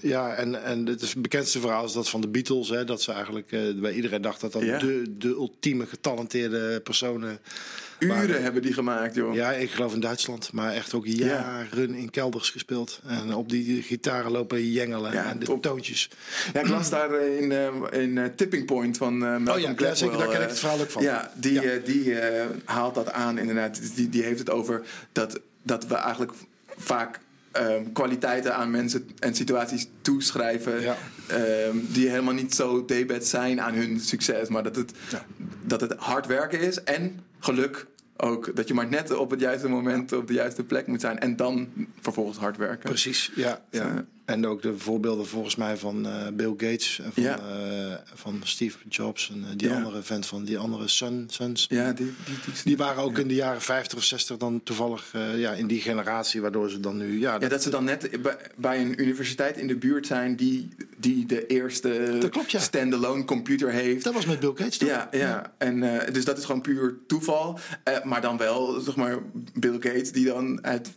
[0.03, 2.69] Ja, en, en het bekendste verhaal is dat van de Beatles.
[2.69, 3.49] Hè, dat ze eigenlijk
[3.81, 4.79] bij iedereen dacht dat dat Ja.
[4.79, 7.39] de, de ultieme getalenteerde personen.
[8.01, 9.35] Uren hebben die gemaakt, joh.
[9.35, 13.01] Ja, ik geloof in Duitsland, maar echt ook jaren in kelders gespeeld.
[13.07, 15.63] En op die gitaren lopen jengelen Ja, en de top.
[15.63, 16.11] toontjes.
[16.53, 19.69] Ja, ik las daar eh, in, eh, in eh, Tipping Point van Malcolm Oh ja,
[19.69, 21.03] ja, Gladwell, zeker, daar ken ik het verhaal ook van.
[21.03, 21.77] Ja, die, Ja.
[21.85, 22.15] die
[22.65, 23.81] haalt dat aan inderdaad.
[23.95, 24.83] Die, die heeft het over
[25.13, 26.33] dat, dat we eigenlijk
[26.77, 27.19] vaak
[27.53, 30.81] ehm, kwaliteiten aan mensen en situaties toeschrijven...
[30.81, 30.97] Ja.
[31.27, 34.49] ehm, die helemaal niet zo debet zijn aan hun succes.
[34.49, 35.27] Maar dat het, Ja.
[35.65, 37.87] dat het hard werken is en geluk
[38.17, 38.57] ook.
[38.57, 41.19] Dat je maar net op het juiste moment op de juiste plek moet zijn...
[41.19, 41.69] en dan
[42.01, 42.89] vervolgens hard werken.
[42.89, 43.61] Precies, ja.
[43.71, 43.87] ja.
[43.87, 44.05] Ja.
[44.31, 47.39] En ook de voorbeelden volgens mij van eh, Bill Gates en van, Ja.
[47.39, 49.75] eh, van Steve Jobs en eh, die Ja.
[49.77, 51.67] andere vent van die andere Sun, Suns.
[51.69, 55.13] Ja, die, die, die, Die waren ook in de jaren 50 of 60 dan toevallig
[55.37, 57.21] ja, in die generatie, waardoor ze dan nu.
[57.21, 58.11] Ja, Ja, dat ze dan net
[58.57, 63.71] bij- een universiteit in de buurt zijn die, die de eerste Dat klopt, standalone computer
[63.71, 64.05] heeft.
[64.05, 64.89] dat was met Bill Gates toch?
[64.89, 65.53] Ja, ja.
[65.59, 65.81] En,
[66.13, 67.59] dus dat is gewoon puur toeval.
[68.05, 69.19] Maar dan wel, zeg maar,
[69.55, 70.91] Bill Gates die dan het,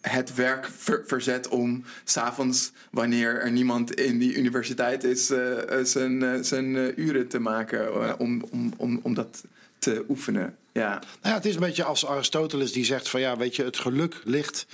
[0.00, 5.84] het werk ver- verzet om s'avonds, wanneer er niemand in die universiteit is, eh, eh,
[5.84, 9.44] zijn, eh, zijn uren te maken om, om, om, om dat
[9.78, 10.56] te oefenen.
[10.72, 13.64] Ja, Nou ja, het is een beetje als Aristoteles die zegt van ja, weet je,
[13.64, 14.66] het geluk ligt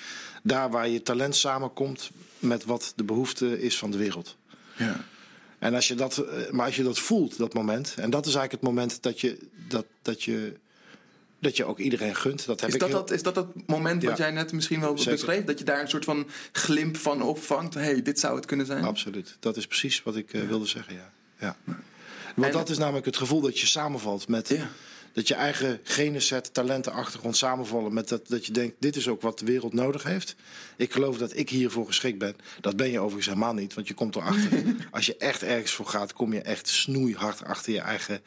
[0.43, 4.37] daar waar je talent samenkomt met wat de behoefte is van de wereld.
[4.77, 5.05] ja.
[5.59, 8.53] En als je dat, maar als je dat voelt, dat moment, en dat is eigenlijk
[8.53, 10.55] het moment dat je, dat, dat je,
[11.45, 12.47] dat je ook iedereen gunt.
[12.47, 14.81] Dat heb Is ik dat, heel- dat, is dat dat moment wat jij net misschien
[14.81, 15.13] wel Zeker.
[15.13, 15.45] beschreef?
[15.45, 17.75] Dat je daar een soort van glimp van opvangt?
[17.75, 18.85] hey, dit zou het kunnen zijn?
[18.85, 19.37] Absoluut.
[19.41, 21.13] Dat is precies wat ik eh, wilde zeggen, ja.
[21.39, 21.57] ja.
[22.35, 24.49] Want En- dat is namelijk het gevoel dat je samenvalt met...
[24.49, 24.71] Ja.
[25.13, 29.23] Dat je eigen geneset, talenten, achtergrond samenvallen met dat, dat je denkt, dit is ook
[29.23, 30.35] wat de wereld nodig heeft.
[30.77, 32.37] Ik geloof dat ik hiervoor geschikt ben.
[32.61, 34.63] Dat ben je overigens helemaal niet, want je komt erachter.
[34.91, 38.21] Als je echt ergens voor gaat, kom je echt snoeihard achter je eigen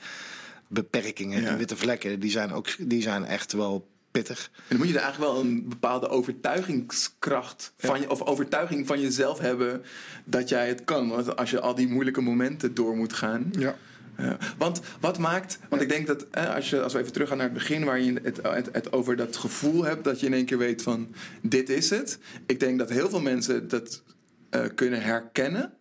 [0.68, 1.42] beperkingen.
[1.42, 1.50] Ja.
[1.50, 4.50] Die witte vlekken, die zijn, ook, die zijn echt wel pittig.
[4.54, 9.02] En dan moet je er eigenlijk wel een bepaalde overtuigingskracht van je, of overtuiging van
[9.02, 9.84] jezelf hebben
[10.26, 11.10] dat jij het kan.
[11.10, 13.52] Want als je al die moeilijke momenten door moet gaan.
[13.60, 13.76] Ja.
[14.18, 14.38] Ja.
[14.58, 17.46] Want wat maakt, want ik denk dat eh, als, je, als we even teruggaan naar
[17.46, 20.46] het begin, waar je het, het, het over dat gevoel hebt dat je in één
[20.46, 22.20] keer weet van dit is het.
[22.46, 24.04] Ik denk dat heel veel mensen dat
[24.50, 25.74] eh, kunnen herkennen,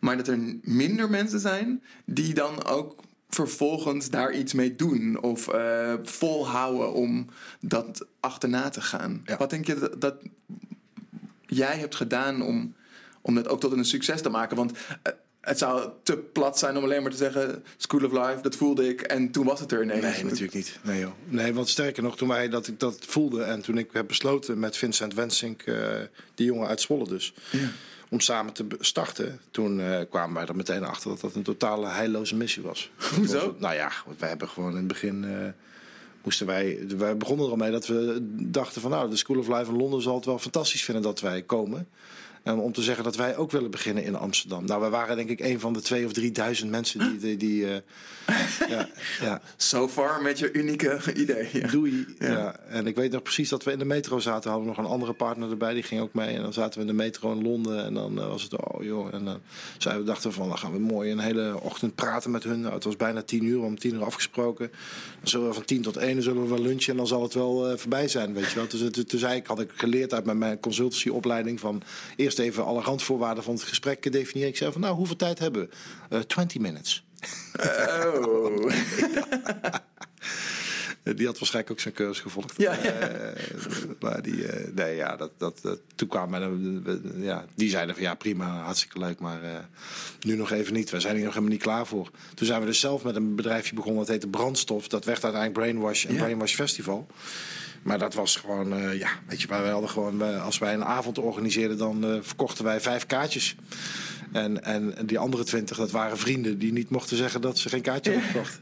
[0.00, 2.94] maar dat er minder mensen zijn die dan ook
[3.30, 7.26] vervolgens daar iets mee doen of eh, volhouden om
[7.60, 9.22] dat achterna te gaan.
[9.24, 9.36] Ja.
[9.36, 10.14] Wat denk je dat, dat
[11.46, 12.74] jij hebt gedaan om,
[13.20, 14.56] om dat ook tot een succes te maken?
[14.56, 17.64] Want eh, het zou te plat zijn om alleen maar te zeggen...
[17.76, 20.02] School of Life, dat voelde ik en toen was het er ineens.
[20.02, 20.78] Nee, natuurlijk niet.
[20.82, 21.12] Nee, joh.
[21.24, 24.58] nee, want sterker nog, toen wij dat ik dat voelde en toen ik heb besloten
[24.58, 25.76] met Vincent Wensink, eh,
[26.34, 27.34] die jongen uit Zwolle dus,
[28.10, 31.88] om samen te starten, toen eh, kwamen wij er meteen achter dat dat een totale
[31.88, 32.90] heilloze missie was.
[33.16, 33.54] Hoezo?
[33.58, 35.24] Nou ja, want wij hebben gewoon in het begin.
[35.24, 35.48] eh,
[36.22, 39.48] Moesten wij, wij begonnen er al mee dat we dachten van nou, de School of
[39.48, 41.88] Life in Londen zal het wel fantastisch vinden dat wij komen.
[42.42, 44.64] En om te zeggen dat wij ook willen beginnen in Amsterdam.
[44.64, 47.66] Nou, wij waren denk ik een van de twee of drieduizend mensen die, die, die
[47.66, 47.76] eh,
[48.68, 48.88] ja,
[49.26, 51.48] ja, So far met je unieke idee.
[51.52, 51.68] Ja.
[51.68, 52.06] Doei.
[52.18, 52.28] Ja.
[52.28, 52.56] Ja.
[52.68, 54.50] En ik weet nog precies dat we in de metro zaten.
[54.50, 56.36] Hadden we nog een andere partner erbij, die ging ook mee.
[56.36, 57.84] En dan zaten we in de metro in Londen.
[57.84, 59.14] En dan eh, was het, oh joh.
[59.14, 59.40] En dan
[59.78, 62.60] zeiden we, dachten we van, dan gaan we mooi een hele ochtend praten met hun.
[62.60, 64.70] Nou, het was bijna tien uur, om tien uur afgesproken.
[65.18, 66.90] Dan zullen we van tien tot één zullen we wel lunchen.
[66.90, 68.68] En dan zal het wel eh, voorbij zijn, weet je wel.
[68.68, 71.60] Dus toen, toen zei ik, had ik geleerd uit mijn, mijn consultancyopleiding...
[71.60, 71.82] van
[72.30, 74.50] eerst even alle randvoorwaarden van het gesprek definiëren.
[74.50, 75.68] Ik zei van, nou, hoeveel tijd hebben
[76.08, 76.16] we?
[76.16, 77.04] Eh 20 minutes.
[77.58, 78.72] Oh.
[81.10, 82.54] Eh, Die had waarschijnlijk ook zijn cursus gevolgd.
[82.56, 83.40] Ja, Eh,
[84.00, 86.82] maar die, eh, nee, ja, dat, dat, dat, toen kwamen
[87.16, 89.68] ja, die zeiden van ja, prima, hartstikke leuk, maar
[90.20, 90.90] nu nog even niet.
[90.90, 92.10] We zijn hier nog helemaal niet klaar voor.
[92.34, 94.88] Toen zijn we dus zelf met een bedrijfje begonnen, dat heette Brandstof.
[94.88, 96.20] Dat werd uiteindelijk Brainwash en Ja.
[96.22, 97.06] Brainwash Festival.
[97.82, 101.78] Maar dat was gewoon, ja, weet je, wij hadden gewoon, als wij een avond organiseerden,
[101.78, 103.56] dan verkochten wij vijf kaartjes.
[104.32, 107.82] En, en die andere twintig, dat waren vrienden die niet mochten zeggen dat ze geen
[107.82, 108.60] kaartje hadden gekocht.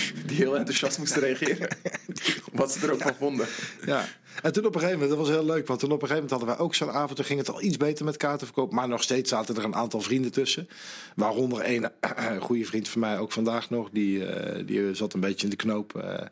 [0.26, 1.68] Die heel enthousiast moesten reageren.
[2.52, 3.46] Wat ze er ook van vonden.
[3.86, 4.08] Ja.
[4.42, 6.28] En toen op een gegeven moment, dat was heel leuk, want toen op een gegeven
[6.28, 7.16] moment hadden wij ook zo'n avond.
[7.16, 8.72] Toen ging het al iets beter met kaartenverkoop.
[8.72, 10.68] Maar nog steeds zaten er een aantal vrienden tussen.
[11.16, 13.88] Waaronder een goede vriend van mij, ook vandaag nog.
[13.92, 15.96] Die, eh, die zat een beetje in de knoop.
[15.96, 16.26] eh,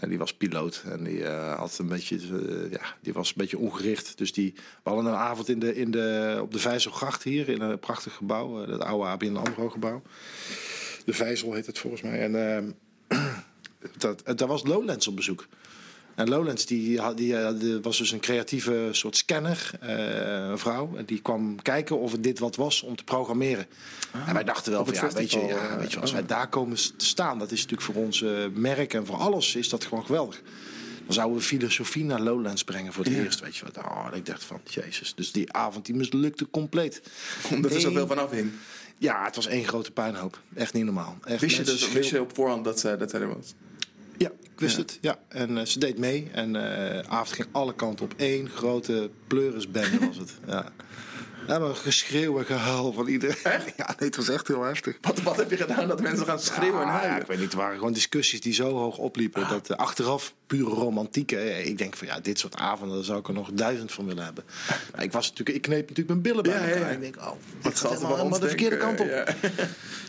[0.00, 3.34] en die was piloot en die eh, had een beetje, eh, ja, die was een
[3.36, 4.18] beetje ongericht.
[4.18, 7.60] Dus die, we hadden een avond in de, in de, op de Vijzelgracht hier in
[7.60, 10.02] een prachtig gebouw, eh, het oude ABN AMRO gebouw.
[11.04, 12.20] De Vijzel heet het volgens mij.
[12.20, 12.34] En
[13.08, 13.18] eh,
[13.98, 15.46] dat, daar was Lowlands op bezoek.
[16.14, 20.58] En Lowlands die, had- die, eh, die was dus een creatieve soort scanner, eh, een
[20.58, 20.96] vrouw.
[20.96, 23.66] En die kwam kijken of het dit wat was om te programmeren.
[24.26, 26.16] en wij dachten wel van ja, weet je, ja, eh, weet je, als oh.
[26.16, 29.54] wij daar komen te staan, dat is natuurlijk voor ons eh, merk en voor alles
[29.54, 30.42] is dat gewoon geweldig.
[31.04, 33.20] Dan zouden we filosofie naar Lowlands brengen voor het Ja.
[33.22, 33.84] eerst, weet je wat.
[33.84, 35.14] Oh, ik dacht van, jezus.
[35.14, 37.02] Dus die avond die mislukte compleet.
[37.52, 38.50] Omdat er zoveel van afhing.
[38.98, 40.40] Ja, het was één grote puinhoop.
[40.54, 41.16] Echt niet normaal.
[41.24, 43.54] Echt Wist je, dus, wist je op voorhand dat zij, dat zij er was?
[44.16, 44.82] Ja, ik wist Ja.
[44.82, 44.98] het.
[45.00, 45.18] Ja.
[45.28, 46.28] En eh, ze deed mee.
[46.32, 48.14] En eh avond ging alle kanten op.
[48.16, 50.34] één grote pleurisbende was het.
[50.46, 50.72] Ja.
[51.48, 53.36] Ja, maar geschreeuw en gehuil van iedereen.
[53.76, 54.98] Ja, nee, het was echt heel heftig.
[55.00, 57.20] Wat, wat heb je gedaan dat mensen gaan schreeuwen en Ah, ja, huilen?
[57.20, 59.48] ik weet niet, er waren gewoon discussies die zo hoog opliepen.
[59.48, 61.30] Dat eh, achteraf pure romantiek.
[61.30, 61.58] hè.
[61.58, 64.24] Ik denk van ja, dit soort avonden daar zou ik er nog duizend van willen
[64.24, 64.44] hebben.
[64.94, 66.88] Maar ik, was natuurlijk, ik kneep natuurlijk mijn billen bij ja, elkaar.
[66.88, 66.94] ja.
[66.94, 69.06] Ik denk, oh, dit Wat gaat helemaal, de verkeerde kant op.
[69.06, 69.26] Ja.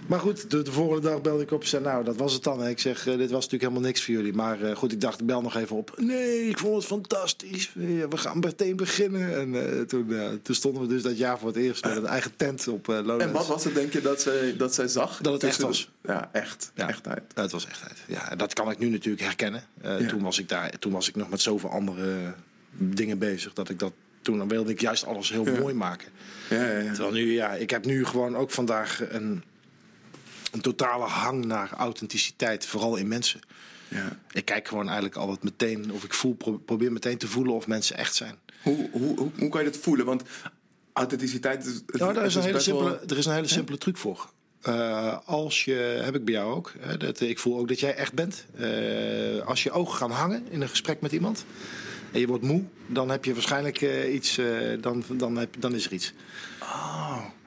[0.08, 2.43] Maar goed, de, de volgende dag belde ik op en zei, nou, dat was het
[2.43, 2.67] dan.
[2.67, 4.34] Ik zeg, eh, dit was natuurlijk helemaal niks voor jullie.
[4.34, 5.93] Maar eh, goed, ik dacht, ik bel nog even op.
[5.98, 7.71] Nee, ik vond het fantastisch.
[7.74, 9.36] Ja, we gaan meteen beginnen.
[9.36, 12.06] En eh, toen, eh, toen stonden we dus dat jaar voor het eerst met een
[12.06, 13.24] eigen tent op eh Lowlands.
[13.24, 15.21] En wat was het, denk je, dat zij, dat zij zag?
[15.21, 15.89] Dat het echt was.
[16.04, 16.71] Ja, echt.
[16.76, 17.24] Echtheid.
[17.34, 17.98] Het was echtheid.
[18.08, 19.63] Ja, en dat kan ik nu natuurlijk herkennen.
[19.82, 22.33] Eh, toen, was ik daar, toen was ik nog met zoveel andere
[22.77, 23.53] dingen bezig.
[23.53, 25.59] Dat ik dat, toen wilde ik juist alles heel Ja.
[25.59, 26.07] mooi maken.
[26.49, 26.93] Ja, ja, ja.
[26.93, 29.43] Terwijl nu, ja, ik heb nu gewoon ook vandaag een,
[30.51, 32.65] een totale hang naar authenticiteit.
[32.65, 33.39] Vooral in mensen.
[33.88, 34.17] ja.
[34.31, 37.67] Ik kijk gewoon eigenlijk altijd meteen, of ik voel, pro- probeer meteen te voelen of
[37.67, 38.35] mensen echt zijn.
[38.61, 40.05] Hoe, hoe, hoe, hoe kan je dat voelen?
[40.05, 40.23] Want
[40.93, 41.73] authenticiteit is...
[41.73, 44.29] het- Nou, daar is een hele wel- simpele, er is een hele simpele truc voor.
[44.65, 45.73] Eh, als je,
[46.04, 48.45] heb ik bij jou ook, hè, dat, ik voel ook dat jij echt bent.
[48.56, 51.45] Eh, als je ogen gaan hangen in een gesprek met iemand
[52.12, 54.45] en je wordt moe, dan heb je waarschijnlijk eh, iets, eh,
[54.82, 56.13] dan, dan, heb, dan is er iets.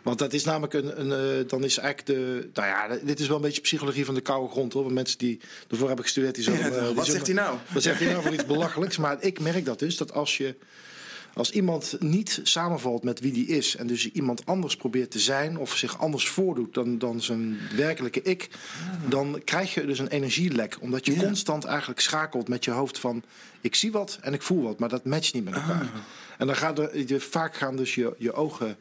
[0.03, 3.27] Want dat is namelijk een, een eh, dan is eigenlijk de, nou ja, dit is
[3.27, 4.83] wel een beetje psychologie van de koude grond hoor.
[4.83, 6.59] Want mensen die ervoor hebben gestudeerd, die zullen.
[6.59, 7.57] Ja, eh, die wat zullen- zegt hij nou?
[7.73, 8.97] Wat zegt hij nou voor iets belachelijks?
[8.97, 10.55] Maar ik merk dat dus, dat als je
[11.35, 15.59] als iemand niet samenvalt met wie die is en dus iemand anders probeert te zijn
[15.59, 18.49] of zich anders voordoet dan, dan zijn werkelijke ik,
[19.09, 20.77] dan krijg je dus een energielek.
[20.81, 23.23] Omdat je constant eigenlijk schakelt met je hoofd van
[23.61, 25.91] ik zie wat en ik voel wat, maar dat matcht niet met elkaar.
[26.39, 28.77] En dan gaat er, je, vaak gaan dus je, je ogen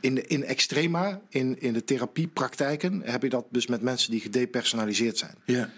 [0.00, 4.20] in, de, in extrema, in, in de therapiepraktijken, heb je dat dus met mensen die
[4.20, 5.34] gedepersonaliseerd zijn.
[5.44, 5.70] Ja.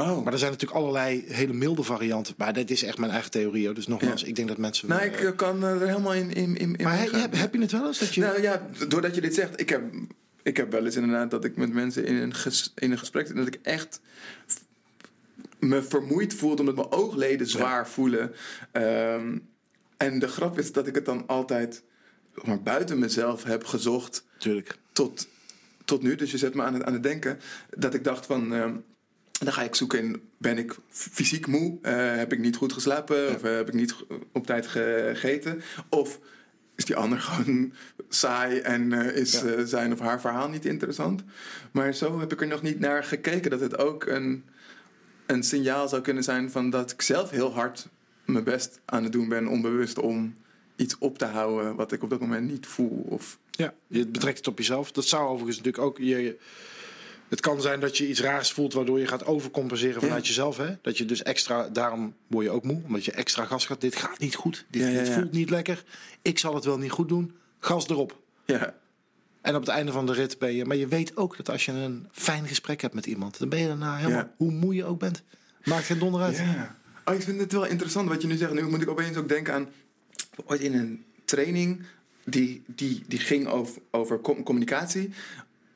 [0.00, 0.24] Oh.
[0.24, 2.34] Maar er zijn natuurlijk allerlei hele milde varianten.
[2.36, 3.72] Maar dit is echt mijn eigen theorie.
[3.72, 4.26] Dus nogmaals, Ja.
[4.26, 4.88] ik denk dat mensen.
[4.88, 7.60] nou, ik eh, kan eh, er helemaal in, in, in, maar he- heb, heb je
[7.60, 8.20] het wel eens dat je.
[8.20, 9.82] Nou ja, doordat je dit zegt, ik heb,
[10.42, 13.26] ik heb wel eens inderdaad dat ik met mensen in een, ges- in een gesprek
[13.26, 14.00] zit en dat ik echt
[15.58, 18.32] me vermoeid voelde omdat mijn oogleden zwaar voelen.
[18.72, 19.38] Ehm,
[19.96, 21.82] en de grap is dat ik het dan altijd
[22.44, 24.76] maar buiten mezelf heb gezocht Tuurlijk.
[24.92, 25.28] tot,
[25.84, 26.14] tot nu.
[26.14, 27.38] Dus je zet me aan het, aan het denken
[27.76, 28.52] dat ik dacht van...
[29.38, 31.78] dan ga ik zoeken in, ben ik fysiek moe?
[31.82, 33.34] Eh, heb ik niet goed geslapen?
[33.34, 33.94] Of eh, heb ik niet
[34.32, 35.62] op tijd gegeten?
[35.88, 36.18] Of
[36.74, 37.72] is die ander gewoon
[38.08, 39.64] saai en eh, is Ja.
[39.64, 41.22] zijn of haar verhaal niet interessant?
[41.70, 44.44] Maar zo heb ik er nog niet naar gekeken dat het ook een,
[45.26, 47.88] een signaal zou kunnen zijn van dat ik zelf heel hard
[48.24, 50.34] mijn best aan het doen ben, onbewust om
[50.76, 53.06] iets op te houden wat ik op dat moment niet voel.
[53.08, 54.92] Of, Ja, je betrekt het op jezelf.
[54.92, 55.98] Dat zou overigens natuurlijk ook.
[55.98, 56.38] Je-
[57.28, 60.28] het kan zijn dat je iets raars voelt waardoor je gaat overcompenseren vanuit Ja.
[60.28, 60.56] jezelf.
[60.56, 60.76] Hè?
[60.82, 63.80] Dat je dus extra, daarom word je ook moe, omdat je extra gas gaat.
[63.80, 64.64] Dit gaat niet goed.
[64.70, 65.84] Dit, Ja, ja, dit voelt niet lekker.
[66.22, 67.32] Ik zal het wel niet goed doen.
[67.60, 68.20] Gas erop.
[68.44, 68.74] ja,
[69.40, 70.64] En op het einde van de rit ben je.
[70.64, 73.58] Maar je weet ook dat als je een fijn gesprek hebt met iemand, dan ben
[73.58, 75.22] je daarna helemaal, hoe moe je ook bent.
[75.64, 76.36] Maakt geen donder uit.
[76.36, 76.76] Ja.
[77.04, 78.52] Oh, ik vind het wel interessant wat je nu zegt.
[78.52, 79.68] Nu moet ik opeens ook denken aan
[80.46, 81.82] ooit in een training
[82.24, 85.10] die, die, die ging over, over com- communicatie.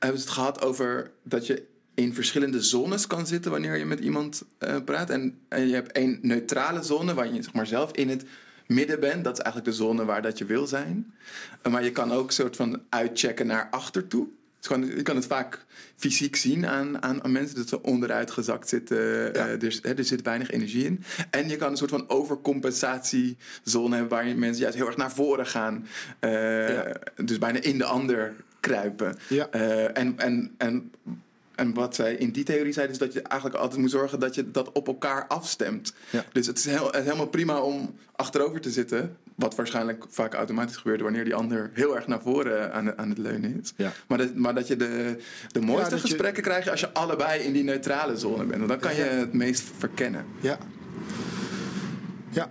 [0.00, 4.00] Hebben ze het gehad over dat je in verschillende zones kan zitten wanneer je met
[4.00, 5.10] iemand eh, praat.
[5.10, 8.24] En, en je hebt één neutrale zone waar je zeg maar, zelf in het
[8.66, 9.24] midden bent.
[9.24, 11.14] Dat is eigenlijk de zone waar dat je wil zijn.
[11.62, 14.28] Eh, Maar je kan ook soort van uitchecken naar achter toe.
[14.58, 15.64] Dus kan, je kan het vaak
[15.96, 19.32] fysiek zien aan, aan, aan mensen dat ze onderuit gezakt zitten.
[19.32, 19.56] Ja.
[19.56, 21.02] Dus, hè, er zit weinig energie in.
[21.30, 25.46] En je kan een soort van overcompensatiezone hebben waarin mensen juist heel erg naar voren
[25.46, 25.86] gaan.
[26.20, 26.92] Ja.
[27.24, 29.16] Dus bijna in de ander kruipen.
[29.29, 29.49] Ja.
[29.51, 30.92] Eh, en, en, en,
[31.55, 34.35] en wat zij in die theorie zei, is dat je eigenlijk altijd moet zorgen dat
[34.35, 35.94] je dat op elkaar afstemt.
[36.11, 36.25] Ja.
[36.33, 39.16] Dus het is, heel, het is helemaal prima om achterover te zitten.
[39.35, 43.18] Wat waarschijnlijk vaak automatisch gebeurt wanneer die ander heel erg naar voren aan, aan het
[43.18, 43.73] leunen is.
[43.77, 43.92] Ja.
[44.07, 45.16] Maar, dat, maar dat je de,
[45.49, 48.57] de mooiste je- gesprekken krijgt als je allebei in die neutrale zone bent.
[48.59, 50.25] Want dan kan je het meest verkennen.
[50.40, 50.59] Ja.
[52.31, 52.51] Ja.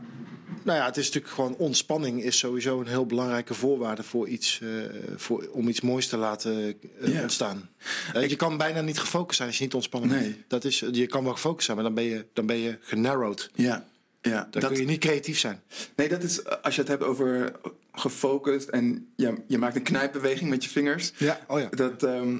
[0.63, 4.59] Nou ja, het is natuurlijk gewoon ontspanning is sowieso een heel belangrijke voorwaarde voor iets,
[4.61, 4.69] eh,
[5.15, 7.21] voor, om iets moois te laten eh, Ja.
[7.21, 7.69] ontstaan.
[8.13, 10.19] Eh, je kan bijna niet gefocust zijn als je niet ontspannen Nee.
[10.21, 10.35] bent.
[10.47, 13.49] Dat is, je kan wel gefocust zijn, maar dan ben je, dan ben je genarrowed.
[13.55, 13.85] Ja,
[14.21, 14.47] ja.
[14.51, 15.61] Dan Dat, kun je niet creatief zijn.
[15.95, 17.51] nee, dat is als je het hebt over
[17.93, 21.11] gefocust en je, je maakt een knijpbeweging met je vingers.
[21.17, 21.69] Ja, oh ja.
[21.69, 22.37] Dat, ehm,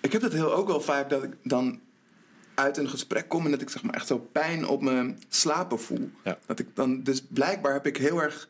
[0.00, 1.80] ik heb dat heel ook wel vaak dat ik dan
[2.56, 5.80] uit een gesprek kom en dat ik zeg maar echt zo pijn op mijn slapen
[5.80, 6.10] voel.
[6.24, 6.38] Ja.
[6.46, 8.48] Dat ik dan, dus blijkbaar heb ik heel erg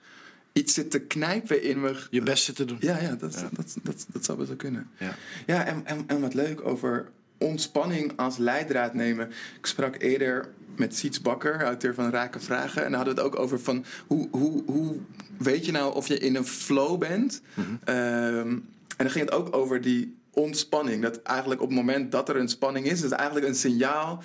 [0.52, 1.96] iets zitten knijpen in me.
[2.10, 2.76] Je beste te doen.
[2.80, 4.90] Ja, ja, dat, Dat, dat, dat, zou best wel kunnen.
[4.98, 5.14] Ja.
[5.46, 9.28] Ja, en, en, en wat leuk over ontspanning als leidraad nemen.
[9.58, 12.84] Ik sprak eerder met Siets Bakker, auteur van Rake Vragen.
[12.84, 14.96] En daar hadden we het ook over van hoe, hoe, hoe
[15.38, 17.42] weet je nou of je in een flow bent?
[17.84, 18.48] Ehm,
[18.96, 21.02] en dan ging het ook over die ontspanning.
[21.02, 24.22] Dat eigenlijk op het moment dat er een spanning is, is eigenlijk een signaal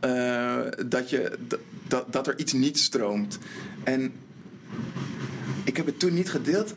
[0.00, 1.38] eh, dat, je,
[1.86, 3.38] dat, dat, er iets niet stroomt.
[3.84, 4.12] En
[5.64, 6.74] ik heb het toen niet gedeeld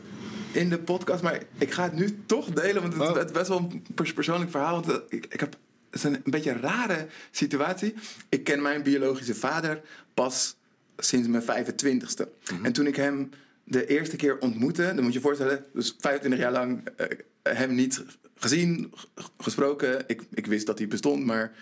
[0.52, 3.24] in de podcast, maar ik ga het nu toch delen, want het, Oh.
[3.24, 4.74] is best wel een pers- persoonlijk verhaal.
[4.80, 5.52] Want eh, ik, ik heb,
[5.90, 7.94] het is een, een beetje een rare situatie.
[8.28, 9.80] Ik ken mijn biologische vader
[10.14, 10.56] pas
[10.96, 12.26] sinds mijn 25ste.
[12.62, 13.30] En toen ik hem
[13.64, 17.06] de eerste keer ontmoette, dan moet je je voorstellen, dus 25 jaar lang eh,
[17.42, 18.02] hem niet
[18.42, 18.92] gezien,
[19.38, 20.04] gesproken.
[20.06, 21.52] Ik, ik wist dat hij bestond, maar.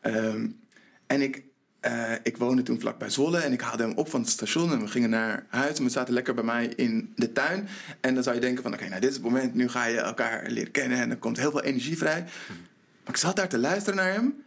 [0.00, 0.46] ehm,
[1.06, 1.42] en ik,
[1.80, 4.80] eh, ik woonde toen vlakbij Zwolle en ik haalde hem op van het station en
[4.80, 7.68] we gingen naar huis en we zaten lekker bij mij in de tuin.
[8.00, 9.98] En dan zou je denken van oké, nou dit is het moment, nu ga je
[9.98, 12.20] elkaar leren kennen en er komt heel veel energie vrij.
[13.04, 14.42] Maar ik zat daar te luisteren naar hem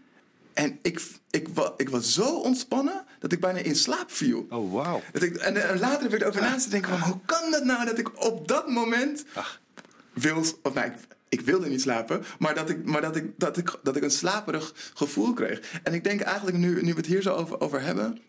[0.54, 4.46] en ik, ik, ik was zo ontspannen dat ik bijna in slaap viel.
[4.50, 4.96] Oh.
[5.12, 7.64] Dat ik, en, en later heb ik erover na te denken van hoe kan dat
[7.64, 9.26] nou dat ik op dat moment
[10.14, 10.94] wil, of nou, ik,
[11.32, 14.12] ik wilde niet slapen, maar dat ik, maar dat ik, dat ik, dat ik een
[14.12, 15.80] slaperig gevoel kreeg.
[15.84, 18.20] En ik denk eigenlijk nu, nu we het hier zo over, over hebben,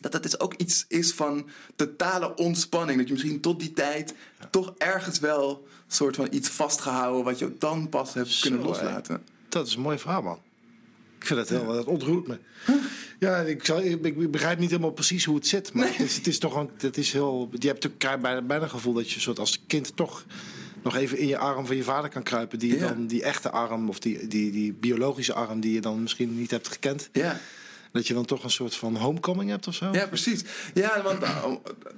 [0.00, 2.98] dat dat dus ook iets is van totale ontspanning.
[2.98, 4.14] Dat je misschien tot die tijd
[4.50, 9.22] toch ergens wel soort van iets vastgehouden wat je dan pas hebt kunnen loslaten.
[9.48, 10.38] Dat is een mooi verhaal, man.
[11.18, 12.38] Ik vind het heel, dat ontroert me.
[13.18, 15.72] Ja, ik, zal, ik, ik begrijp niet helemaal precies hoe het zit.
[15.72, 17.48] Maar het, is, het is toch een, het is heel.
[17.52, 20.24] Je hebt natuurlijk bijna, bijna het gevoel dat je soort als kind toch
[20.86, 22.58] nog even in je arm van je vader kan kruipen.
[22.58, 22.88] Die, Ja.
[22.88, 26.50] dan, die echte arm of die, die, die biologische arm die je dan misschien niet
[26.50, 27.08] hebt gekend.
[27.12, 27.40] Ja.
[27.92, 29.88] Dat je dan toch een soort van homecoming hebt of zo.
[29.92, 30.44] Ja, precies.
[30.74, 31.44] Ja, want uh,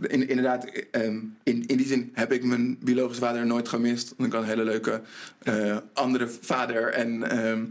[0.01, 4.15] in, inderdaad, ehm, in, in die zin heb ik mijn biologische vader nooit gemist.
[4.17, 5.03] Want ik had een hele leuke
[5.43, 6.93] eh, andere vader.
[6.93, 7.65] En, ehm,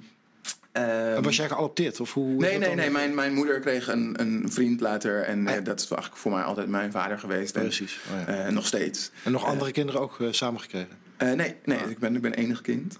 [0.72, 2.00] ehm, En was jij geadopteerd?
[2.00, 2.90] Of hoe, nee, nee, nee.
[2.90, 5.22] Mijn, mijn moeder kreeg een, een vriend later.
[5.24, 5.62] En eh, Ja.
[5.62, 7.56] dat is eigenlijk voor mij altijd mijn vader geweest.
[7.56, 8.00] En, Precies.
[8.14, 8.46] Oh, ja.
[8.46, 9.12] eh, nog steeds.
[9.24, 11.06] En nog andere kinderen ook eh, samengekregen?
[11.18, 12.98] Eh, nee, nee ik, ben, ik ben enig kind.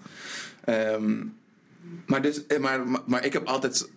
[0.64, 1.24] Ehm,
[2.06, 3.88] maar, dus, maar, maar, maar ik heb altijd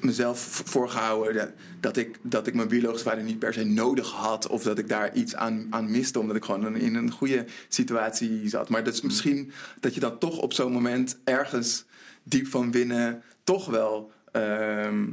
[0.00, 4.46] mezelf voorgehouden dat, ik, dat ik mijn biologische vader niet per se nodig had.
[4.46, 8.48] Of dat ik daar iets aan, aan miste, omdat ik gewoon in een goede situatie
[8.48, 8.68] zat.
[8.68, 11.84] Maar dat is misschien dat je dan toch op zo'n moment ergens
[12.22, 15.04] diep van binnen toch wel ehm,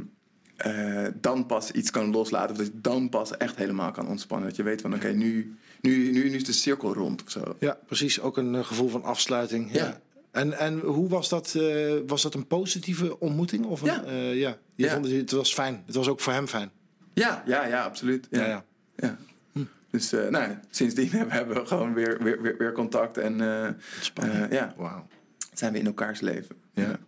[0.56, 2.51] eh, dan pas iets kan loslaten.
[2.51, 4.47] Of dat je dan pas echt helemaal kan ontspannen.
[4.47, 7.56] Dat je weet van oké, nu, nu, nu, nu is de cirkel rond of zo.
[7.60, 8.22] Ja, precies.
[8.22, 9.74] Ook een eh, gevoel van afsluiting.
[9.74, 10.02] Ja.
[10.32, 11.56] En, en hoe was dat?
[11.56, 13.65] eh, was dat een positieve ontmoeting?
[13.65, 14.04] Of een, Ja.
[14.04, 14.58] eh, ja.
[14.76, 14.93] Je Ja.
[14.93, 15.84] vond het, het was fijn.
[15.86, 16.72] Het was ook voor hem fijn.
[17.13, 18.28] Ja, ja, ja, absoluut.
[18.30, 18.63] Ja, Ja, ja.
[18.96, 19.17] ja.
[19.91, 23.38] Dus nou, sindsdien hebben we gewoon weer, weer, weer, weer contact en
[24.50, 25.08] ja, Wauw.
[25.54, 26.56] zijn we in elkaars leven.
[26.74, 27.00] Ja.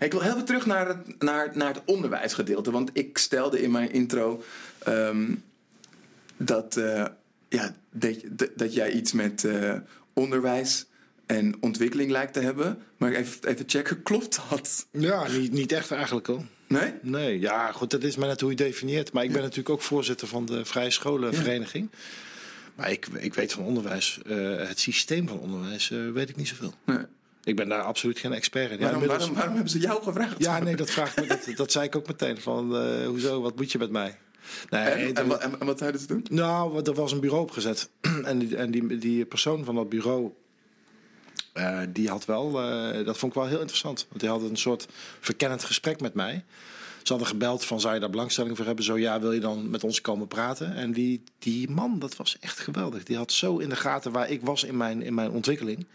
[0.00, 2.70] Ik wil heel veel terug naar het, naar, naar het onderwijsgedeelte.
[2.70, 4.42] Want ik stelde in mijn intro
[4.78, 5.34] ehm,
[6.36, 6.80] dat,
[7.48, 9.74] ja, dat, dat, dat jij iets met eh,
[10.12, 10.86] onderwijs
[11.26, 12.78] en ontwikkeling lijkt te hebben.
[12.96, 14.86] Maar even, even checken, klopt dat?
[14.92, 16.42] Ja, niet, niet echt eigenlijk hoor.
[16.66, 16.92] Nee?
[17.02, 19.12] Nee, ja, goed, dat is maar net hoe je definieert.
[19.12, 21.90] Maar ik ben natuurlijk ook voorzitter van de Vrije Scholenvereniging.
[22.74, 26.48] Maar ik, ik weet van onderwijs, eh, het systeem van onderwijs, eh, weet ik niet
[26.48, 26.74] zoveel.
[26.84, 26.98] nee.
[27.44, 28.78] Ik ben daar absoluut geen expert in.
[28.78, 30.34] Ja, Waarom, waarom, waarom hebben ze jou gevraagd?
[30.38, 31.26] ja nee, dat vraag ik me.
[31.26, 32.38] Dat, dat zei ik ook meteen.
[32.40, 32.76] Van,
[33.06, 34.18] hoezo, wat moet je met mij?
[34.70, 36.26] Nee, En, en, wat- en, en wat zeiden ze toen?
[36.30, 37.88] Nou, er was een bureau opgezet.
[38.24, 40.30] en die, en die, die persoon van dat bureau.
[41.52, 44.06] Eh, die had wel, eh, dat vond ik wel heel interessant.
[44.08, 44.86] Want die had een soort
[45.20, 46.44] verkennend gesprek met mij.
[47.02, 48.84] Ze hadden gebeld van, zou je daar belangstelling voor hebben?
[48.84, 50.74] Zo ja, wil je dan met ons komen praten?
[50.74, 53.04] En die, die man, dat was echt geweldig.
[53.04, 55.86] Die had zo in de gaten waar ik was in mijn, in mijn ontwikkeling.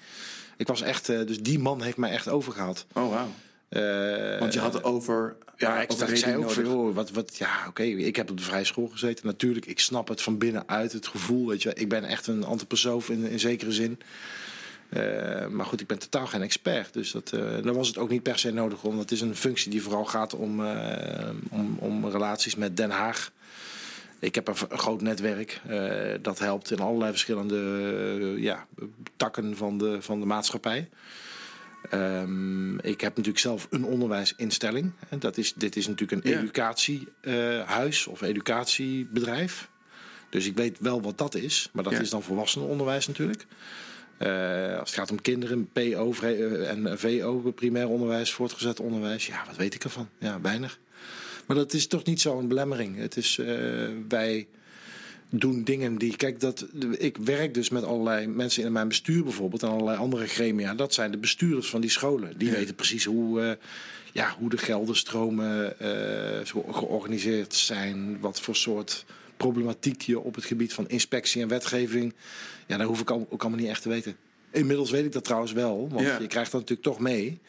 [0.57, 2.85] Ik was echt, eh, dus die man heeft mij echt overgehaald.
[2.93, 3.27] Oh, wauw.
[3.73, 5.35] Eh, Want je had het over...
[5.57, 6.93] ja, ik, over ik zei ook nodig.
[6.93, 9.25] wat, wat, ja, oké, ik heb op de vrije school gezeten.
[9.25, 11.73] Natuurlijk, ik snap het van binnenuit, het gevoel, weet je.
[11.73, 13.99] Ik ben echt een antroposoof in, in zekere zin.
[14.89, 16.93] Eh, maar goed, ik ben totaal geen expert.
[16.93, 18.83] Dus dat, eh dan was het ook niet per se nodig.
[18.83, 20.65] Omdat het is een functie die vooral gaat om,
[21.49, 23.31] om, om relaties met Den Haag.
[24.19, 25.61] Ik heb een, groot netwerk.
[26.21, 28.67] dat helpt in allerlei verschillende ja,
[29.15, 30.89] takken van de, van de maatschappij.
[31.89, 34.91] Ehm, ik heb natuurlijk zelf een onderwijsinstelling.
[35.09, 36.39] En dat is, dit is natuurlijk een Ja.
[36.39, 39.69] educatiehuis of educatiebedrijf.
[40.29, 41.69] Dus ik weet wel wat dat is.
[41.73, 41.99] Maar dat Ja.
[41.99, 43.45] is dan volwassenenonderwijs natuurlijk.
[44.17, 49.27] Eh, als het gaat om kinderen, PO eh, en VO, primair onderwijs, voortgezet onderwijs.
[49.27, 50.09] Ja, wat weet ik ervan?
[50.17, 50.79] Ja, weinig.
[51.45, 52.97] Maar dat is toch niet zo'n belemmering.
[52.97, 53.47] Het is, eh,
[54.07, 54.47] wij
[55.39, 56.15] doen dingen die.
[56.15, 56.67] Kijk, dat,
[56.97, 60.73] ik werk dus met allerlei mensen in mijn bestuur bijvoorbeeld en allerlei andere gremia.
[60.73, 62.37] Dat zijn de bestuurders van die scholen.
[62.37, 62.53] Die Ja.
[62.55, 63.51] weten precies hoe, eh,
[64.11, 66.39] ja, hoe de geldenstromen eh,
[66.71, 68.19] georganiseerd zijn.
[68.19, 69.05] Wat voor soort
[69.37, 72.13] problematiek je op het gebied van inspectie en wetgeving.
[72.67, 74.15] Ja, daar hoef ik ook allemaal niet echt te weten.
[74.51, 76.19] Inmiddels weet ik dat trouwens wel, want Ja.
[76.19, 77.39] je krijgt dat natuurlijk toch mee.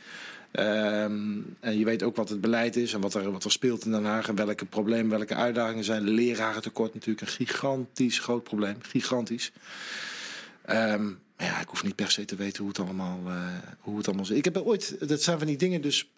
[0.55, 3.85] Ehm, en je weet ook wat het beleid is en wat er, wat er speelt
[3.85, 6.11] in Den Haag en welke problemen, welke uitdagingen zijn.
[6.11, 8.77] Lerarentekort natuurlijk een gigantisch groot probleem.
[8.83, 9.53] Gigantisch.
[10.65, 13.49] Ehm, maar ja, ik hoef niet per se te weten hoe het allemaal, eh,
[13.81, 14.37] hoe het allemaal zit.
[14.37, 16.09] Ik heb ooit, dat zijn van die dingen dus.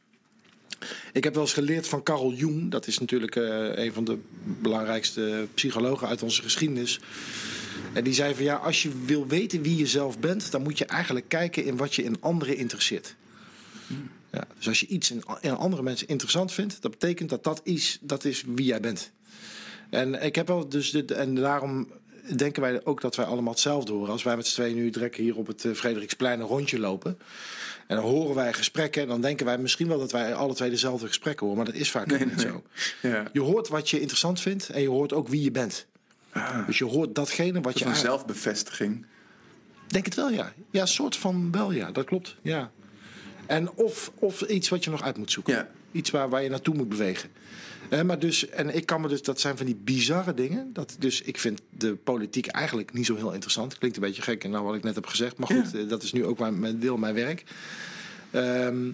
[1.12, 2.70] Ik heb wel eens geleerd van Carl Jung.
[2.70, 7.00] Dat is natuurlijk eh, een van de belangrijkste psychologen uit onze geschiedenis.
[7.92, 10.78] En die zei van ja, als je wil weten wie je zelf bent, dan moet
[10.78, 13.14] je eigenlijk kijken in wat je in anderen interesseert.
[14.32, 17.60] Ja, dus als je iets in, in andere mensen interessant vindt, dat betekent dat dat
[17.64, 19.10] is, dat is wie jij bent.
[19.90, 21.88] En ik heb wel dus de, en daarom
[22.36, 24.12] denken wij ook dat wij allemaal hetzelfde horen.
[24.12, 27.18] Als wij met z'n tweeën nu direct hier op het eh, Frederiksplein een rondje lopen.
[27.86, 29.02] En dan horen wij gesprekken.
[29.02, 31.62] En dan denken wij misschien wel dat wij alle twee dezelfde gesprekken horen.
[31.62, 32.62] Maar dat is vaak niet zo.
[33.02, 33.24] Ja.
[33.32, 34.68] Je hoort wat je interessant vindt.
[34.68, 35.86] En je hoort ook wie je bent.
[36.66, 37.84] Dus je hoort datgene wat je...
[37.84, 39.06] een zelfbevestiging.
[39.86, 40.52] Denk het wel, ja.
[40.70, 41.90] Ja, soort van wel, ja.
[41.90, 42.70] Dat klopt, ja.
[43.46, 45.54] En of, of iets wat je nog uit moet zoeken.
[45.54, 45.68] Ja.
[45.92, 47.30] Iets waar, waar je naartoe moet bewegen.
[47.90, 50.72] Eh, maar dus, en ik kan me dus, dat zijn van die bizarre dingen.
[50.72, 53.78] Dat, dus ik vind de politiek eigenlijk niet zo heel interessant.
[53.78, 55.38] Klinkt een beetje gek en nou wat ik net heb gezegd.
[55.38, 55.78] Maar goed, Ja.
[55.78, 57.44] eh, dat is nu ook mijn, mijn deel mijn werk.
[58.30, 58.90] Ehm,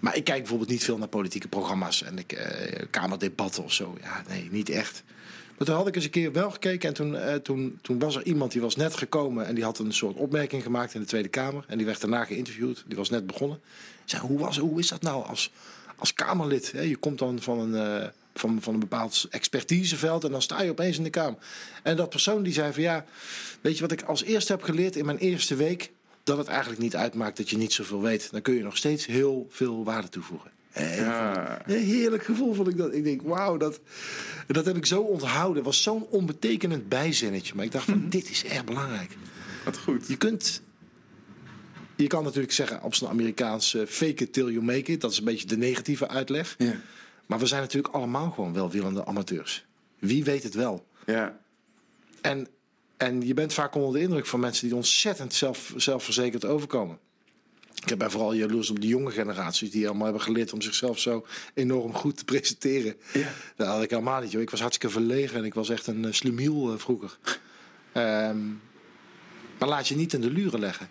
[0.00, 3.96] maar ik kijk bijvoorbeeld niet veel naar politieke programma's en ik, eh, kamerdebatten of zo.
[4.00, 5.02] Ja, nee, niet echt.
[5.58, 8.16] Maar toen had ik eens een keer wel gekeken en toen, eh, toen, toen was
[8.16, 11.06] er iemand die was net gekomen en die had een soort opmerking gemaakt in de
[11.06, 11.64] Tweede Kamer.
[11.68, 12.84] En die werd daarna geïnterviewd.
[12.86, 13.60] Die was net begonnen.
[14.04, 15.52] Ik zei, hoe, was, hoe is dat nou als,
[15.96, 16.72] als Kamerlid?
[16.72, 16.80] Hè?
[16.80, 20.70] Je komt dan van een, eh, van, van een bepaald expertiseveld en dan sta je
[20.70, 21.38] opeens in de Kamer.
[21.82, 23.04] En dat persoon die zei van ja,
[23.60, 25.90] weet je wat ik als eerste heb geleerd in mijn eerste week?
[26.24, 28.30] Dat het eigenlijk niet uitmaakt dat je niet zoveel weet.
[28.30, 30.57] Dan kun je nog steeds heel veel waarde toevoegen.
[30.74, 31.62] Ja.
[31.66, 32.94] een heerlijk gevoel vond ik dat.
[32.94, 33.80] Ik denk, wauw, dat,
[34.46, 35.56] dat heb ik zo onthouden.
[35.56, 37.54] Het was zo'n onbetekenend bijzinnetje.
[37.54, 39.16] Maar ik dacht van, dit is erg belangrijk.
[39.64, 40.06] Wat goed.
[40.08, 40.62] Je kunt...
[41.96, 43.74] Je kan natuurlijk zeggen op zijn Amerikaans...
[43.74, 45.00] eh, fake it till you make it.
[45.00, 46.54] Dat is een beetje de negatieve uitleg.
[46.58, 46.80] Ja.
[47.26, 49.66] Maar we zijn natuurlijk allemaal gewoon welwillende amateurs.
[49.98, 50.86] Wie weet het wel?
[51.06, 51.38] Ja.
[52.20, 52.46] En,
[52.96, 56.98] en je bent vaak onder de indruk van mensen die ontzettend zelf, zelfverzekerd overkomen.
[57.86, 61.26] Ik ben vooral jaloers op de jonge generaties die allemaal hebben geleerd om zichzelf zo
[61.54, 62.94] enorm goed te presenteren.
[63.12, 63.32] Ja.
[63.56, 64.30] Dat had ik helemaal niet.
[64.30, 64.42] Joh.
[64.42, 67.18] Ik was hartstikke verlegen en ik was echt een uh, slumiel eh, vroeger.
[67.92, 68.38] Ehm,
[69.58, 70.88] maar laat je niet in de luren leggen.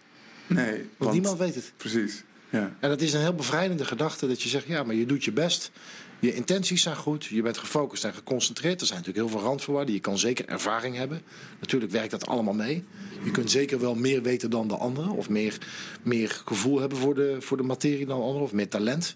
[0.48, 0.72] Nee.
[0.72, 1.74] Want, Want, niemand weet het.
[1.78, 2.24] Precies.
[2.50, 2.76] Ja.
[2.80, 5.32] En dat is een heel bevrijdende gedachte dat je zegt, ja, maar je doet je
[5.32, 5.72] best.
[6.20, 8.82] Je intenties zijn goed, je bent gefocust en geconcentreerd.
[8.82, 9.94] Er zijn natuurlijk heel veel randvoorwaarden.
[9.94, 11.22] Je kan zeker ervaring hebben.
[11.60, 12.84] Natuurlijk werkt dat allemaal mee.
[13.24, 15.12] Je kunt zeker wel meer weten dan de anderen.
[15.12, 15.58] Of meer,
[16.04, 18.42] meer gevoel hebben voor de, voor de materie dan anderen.
[18.42, 19.16] Of meer talent.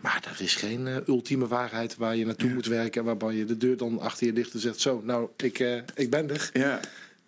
[0.00, 3.00] Maar er is geen eh, ultieme waarheid waar je naartoe moet werken.
[3.00, 5.76] En waarbij je de deur dan achter je dicht en zegt, zo, nou, ik, eh,
[5.94, 6.50] ik ben er.
[6.52, 6.80] Ja.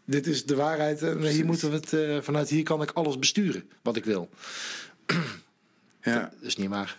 [0.05, 3.19] Dit is de waarheid en hier moeten we het, eh, vanuit hier kan ik alles
[3.19, 4.29] besturen wat ik wil.
[6.03, 6.21] Ja.
[6.21, 6.99] Dat is niet waar.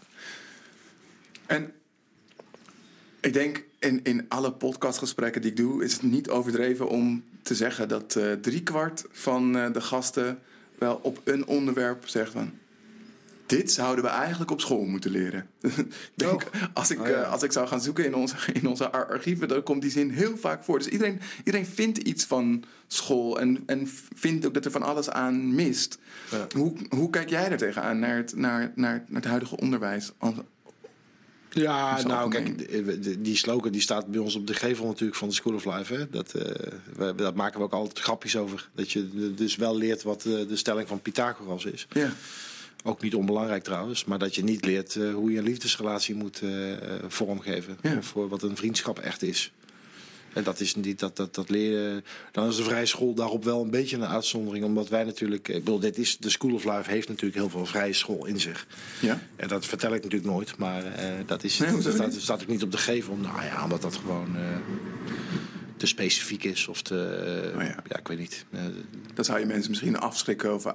[1.48, 1.72] En
[3.20, 7.56] ik denk in, in alle podcastgesprekken die ik doe, is het niet overdreven om te
[7.56, 10.40] zeggen dat eh driekwart van eh, de gasten
[10.78, 12.52] wel op een onderwerp zegt van.
[13.46, 15.50] dit zouden we eigenlijk op school moeten leren.
[16.16, 17.14] Denk, als, ik, Oh, ja.
[17.14, 19.92] eh, als ik zou gaan zoeken in onze, in onze ar- archieven, dan komt die
[19.92, 20.78] zin heel vaak voor.
[20.78, 25.10] Dus iedereen, iedereen vindt iets van school en, en vindt ook dat er van alles
[25.10, 25.98] aan mist.
[26.32, 26.48] Ja.
[26.56, 30.12] Hoe, hoe kijk jij er tegenaan, naar het, naar, naar, naar het huidige onderwijs?
[31.62, 32.56] Ja, nou algemeen.
[32.56, 35.66] kijk, die slogan die staat bij ons op de gevel natuurlijk van de School of
[35.66, 35.94] Life.
[35.94, 36.10] Hè?
[36.10, 38.70] Dat, eh, we, dat maken we ook altijd grapjes over.
[38.76, 41.88] Dat je dus wel leert wat eh, de stelling van Pythagoras is.
[41.92, 42.12] Ja.
[42.84, 46.42] Ook niet onbelangrijk trouwens, maar dat je niet leert eh, hoe je een liefdesrelatie moet
[47.08, 47.78] vormgeven.
[47.82, 47.98] Ja.
[47.98, 49.52] Of voor wat een vriendschap echt is.
[50.34, 52.04] En dat is niet dat, dat, dat leren.
[52.32, 54.66] Dan is de vrije school daarop wel een beetje een uitzondering.
[54.66, 55.48] Omdat wij natuurlijk.
[55.48, 58.40] Ik bedoel, dit is, de School of Life heeft natuurlijk heel veel vrije school in
[58.40, 58.68] zich.
[59.02, 59.22] Ja?
[59.36, 62.48] En dat vertel ik natuurlijk nooit, maar eh, dat, is, Nee, dat staat, staat ook
[62.48, 63.16] niet op de gevel.
[63.16, 64.44] Nou ja, omdat dat gewoon eh,
[65.78, 66.68] te specifiek is.
[66.68, 67.84] Of te, eh, Oh ja.
[67.88, 67.98] ja.
[67.98, 68.46] ik weet niet.
[68.52, 68.62] Eh,
[69.14, 70.66] Dan zou je mensen misschien afschrikken of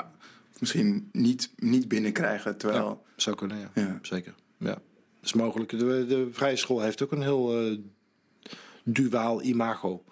[0.59, 2.57] misschien niet, niet binnenkrijgen.
[2.57, 3.71] Terwijl, ja, zou kunnen, ja.
[3.75, 3.99] Ja.
[4.03, 4.35] Zeker.
[4.59, 4.67] Ja.
[4.67, 4.81] Dat
[5.23, 5.71] is mogelijk.
[5.71, 7.79] De, de vrije school heeft ook een heel eh,
[8.83, 10.05] duaal imago.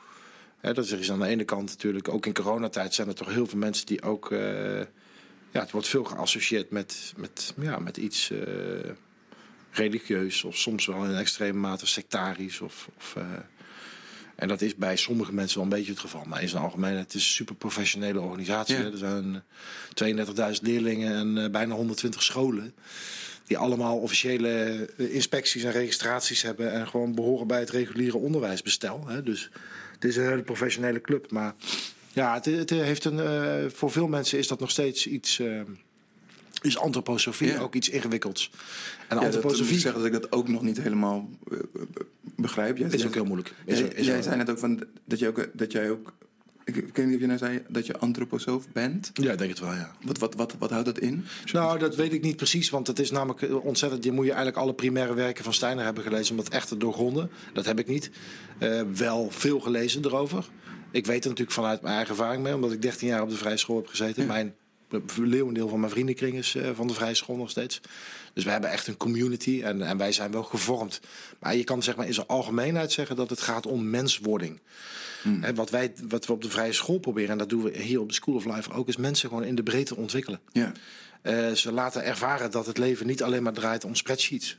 [0.60, 3.46] Hè, dat is aan de ene kant natuurlijk, ook in coronatijd zijn er toch heel
[3.46, 4.32] veel mensen die ook...
[4.32, 4.80] eh,
[5.50, 8.90] ja, het wordt veel geassocieerd met, met, ja, met iets eh,
[9.70, 12.60] religieus of soms wel in extreme mate sectarisch.
[12.60, 13.24] Of, of, eh,
[14.36, 16.24] en dat is bij sommige mensen wel een beetje het geval.
[16.26, 18.76] Maar in zijn algemeen, het is een super professionele organisatie.
[18.76, 18.84] Ja.
[18.84, 19.42] Er zijn
[19.94, 22.74] eh, 32.000 leerlingen en bijna 120 scholen.
[23.50, 24.48] Die allemaal officiële
[24.96, 26.72] eh, inspecties en registraties hebben.
[26.72, 29.04] En gewoon behoren bij het reguliere onderwijsbestel.
[29.06, 29.22] Hè.
[29.22, 29.50] Dus
[29.94, 31.30] het is een hele professionele club.
[31.30, 31.54] Maar
[32.12, 35.38] ja, het, het heeft een, eh, voor veel mensen is dat nog steeds iets.
[35.38, 35.60] eh,
[36.62, 37.58] is antroposofie Ja.
[37.60, 38.50] ook iets ingewikkelds.
[38.52, 41.30] En ja, dat, moet ik antroposofie zeggen dat ik dat ook nog niet helemaal
[42.22, 42.76] begrijp.
[42.76, 43.54] Jij, is ook heel moeilijk.
[43.64, 46.12] Is, jij, is jij zei net ook van dat, je ook, dat jij ook.
[46.76, 49.10] Ik, ik weet niet of je nou zei dat je antroposoof bent.
[49.14, 49.94] Ja, ik denk het wel, ja.
[50.04, 51.24] Wat, wat, wat, wat houdt dat in?
[51.52, 54.04] Nou, dat weet ik niet precies, want het is namelijk eh, ontzettend.
[54.04, 56.76] Je moet je eigenlijk alle primaire werken van Steiner hebben gelezen om dat echt te
[56.76, 57.30] doorgronden.
[57.52, 58.10] Dat heb ik niet.
[58.58, 60.48] Eh, wel veel gelezen erover.
[60.90, 63.36] Ik weet er natuurlijk vanuit mijn eigen ervaring mee, omdat ik 13 jaar op de
[63.36, 64.26] vrije school heb gezeten.
[64.26, 64.54] Mijn
[65.16, 67.80] leeuwendeel van mijn vriendenkring is eh, van de vrije school nog steeds.
[68.32, 71.00] Dus we hebben echt een community en, en wij zijn wel gevormd.
[71.38, 74.60] Maar je kan zeg maar in zijn algemeenheid zeggen dat het gaat om menswording.
[75.22, 78.00] Hè, wat, wij, wat we op de vrije school proberen, en dat doen we hier
[78.00, 80.40] op de School of Life ook, is mensen gewoon in de breedte ontwikkelen.
[80.52, 80.72] Ja.
[81.22, 84.58] Eh, ze laten ervaren dat het leven niet alleen maar draait om spreadsheets.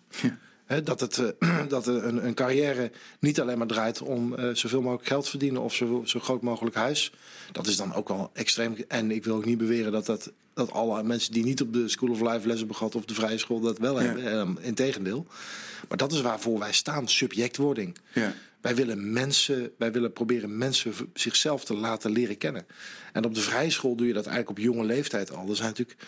[0.83, 5.07] Dat het, eh, dat een, een carrière niet alleen maar draait om eh, zoveel mogelijk
[5.07, 7.11] geld verdienen of zo, zo groot mogelijk huis.
[7.51, 8.75] Dat is dan ook wel extreem.
[8.87, 11.89] En ik wil ook niet beweren dat, dat, dat alle mensen die niet op de
[11.89, 14.05] School of Life les hebben gehad of de vrije school dat wel Ja.
[14.05, 14.57] hebben.
[14.57, 15.25] Eh, Integendeel.
[15.87, 17.97] Maar dat is waarvoor wij staan, subjectwording.
[18.13, 18.33] Ja.
[18.61, 22.65] Wij willen mensen, wij willen proberen mensen zichzelf te laten leren kennen.
[23.13, 25.49] En op de vrije school doe je dat eigenlijk op jonge leeftijd al.
[25.49, 25.99] Er zijn natuurlijk.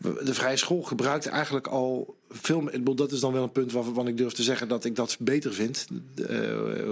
[0.00, 2.62] De vrije school gebruikt eigenlijk al veel.
[2.66, 4.96] Ik bedoel, dat is dan wel een punt waarvan ik durf te zeggen dat ik
[4.96, 5.86] dat beter vind.
[6.28, 6.38] eh,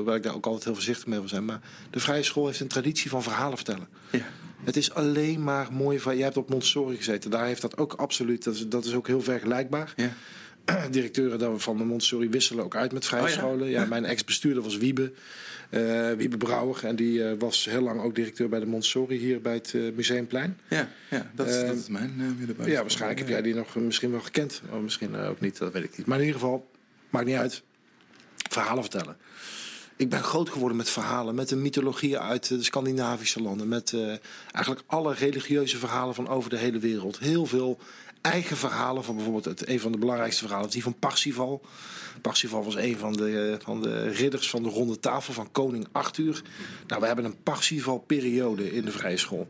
[0.05, 1.45] waar ik daar ook altijd heel voorzichtig mee wil zijn.
[1.45, 3.89] Maar de vrije school heeft een traditie van verhalen vertellen.
[4.11, 4.25] Ja.
[4.65, 5.99] Het is alleen maar mooi.
[6.01, 7.31] Van, jij hebt op Montessori gezeten.
[7.31, 8.45] Daar heeft dat ook absoluut.
[8.45, 9.93] Dat is, dat is ook heel vergelijkbaar.
[9.97, 10.13] Ja.
[10.91, 13.85] directeuren daar van de Montessori wisselen ook uit met vrije Oh ja?
[13.85, 15.13] mijn ex-bestuurder was Wiebe,
[15.71, 16.85] eh, Wiebe Brouwer.
[16.85, 19.83] En die eh, was heel lang ook directeur bij de Montessori hier bij het eh,
[19.95, 20.59] Museumplein.
[20.69, 24.11] Ja, ja dat, is, dat is mijn middelbare Ja, waarschijnlijk heb jij die nog misschien
[24.11, 24.63] wel gekend.
[24.73, 26.07] Of misschien eh, ook niet, dat weet ik niet.
[26.07, 26.71] Maar in ieder geval,
[27.11, 27.63] maakt niet uit.
[28.51, 29.17] Verhalen vertellen.
[29.97, 33.69] Ik ben groot geworden met verhalen, met de mythologieën uit de Scandinavische landen.
[33.69, 33.97] Met
[34.53, 37.19] eigenlijk alle religieuze verhalen van over de hele wereld.
[37.19, 37.79] Heel veel
[38.21, 41.63] eigen verhalen van bijvoorbeeld het, een van de belangrijkste verhalen, die van Parsifal.
[42.23, 46.43] Parsifal was een van de, van de ridders van de ronde tafel van koning Arthur.
[46.87, 49.49] Nou, we hebben een Parsifal-periode in de vrije school.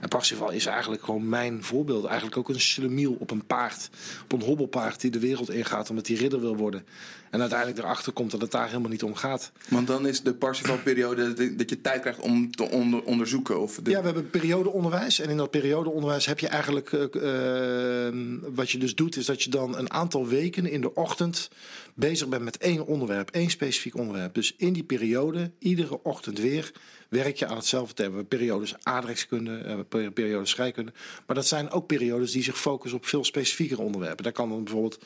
[0.00, 2.04] En Parsifal is eigenlijk gewoon mijn voorbeeld.
[2.04, 3.90] Eigenlijk ook een slemiel op een paard.
[4.24, 6.84] Op een hobbelpaard die de wereld ingaat omdat hij ridder wil worden.
[7.30, 9.52] En uiteindelijk erachter komt dat het daar helemaal niet om gaat.
[9.68, 13.60] Want dan is de Parsifal-periode dat- dat je tijd krijgt om te onder- onderzoeken.
[13.60, 13.90] Of de...
[13.90, 15.18] Ja, we hebben periodeonderwijs.
[15.20, 16.92] En in dat periodeonderwijs heb je eigenlijk...
[16.92, 18.14] eh, eh,
[18.54, 21.48] wat je dus doet, is dat je dan een aantal weken in de ochtend...
[21.94, 24.34] bezig bent met één onderwerp, één specifiek onderwerp.
[24.34, 26.72] Dus in die periode, iedere ochtend weer...
[27.10, 28.08] werk je aan hetzelfde thema.
[28.10, 30.92] We hebben periodes aardrijkskunde, per- periodes scheikunde.
[31.26, 34.24] Maar dat zijn ook periodes die zich focussen op veel specifiekere onderwerpen.
[34.24, 34.98] Daar kan dan bijvoorbeeld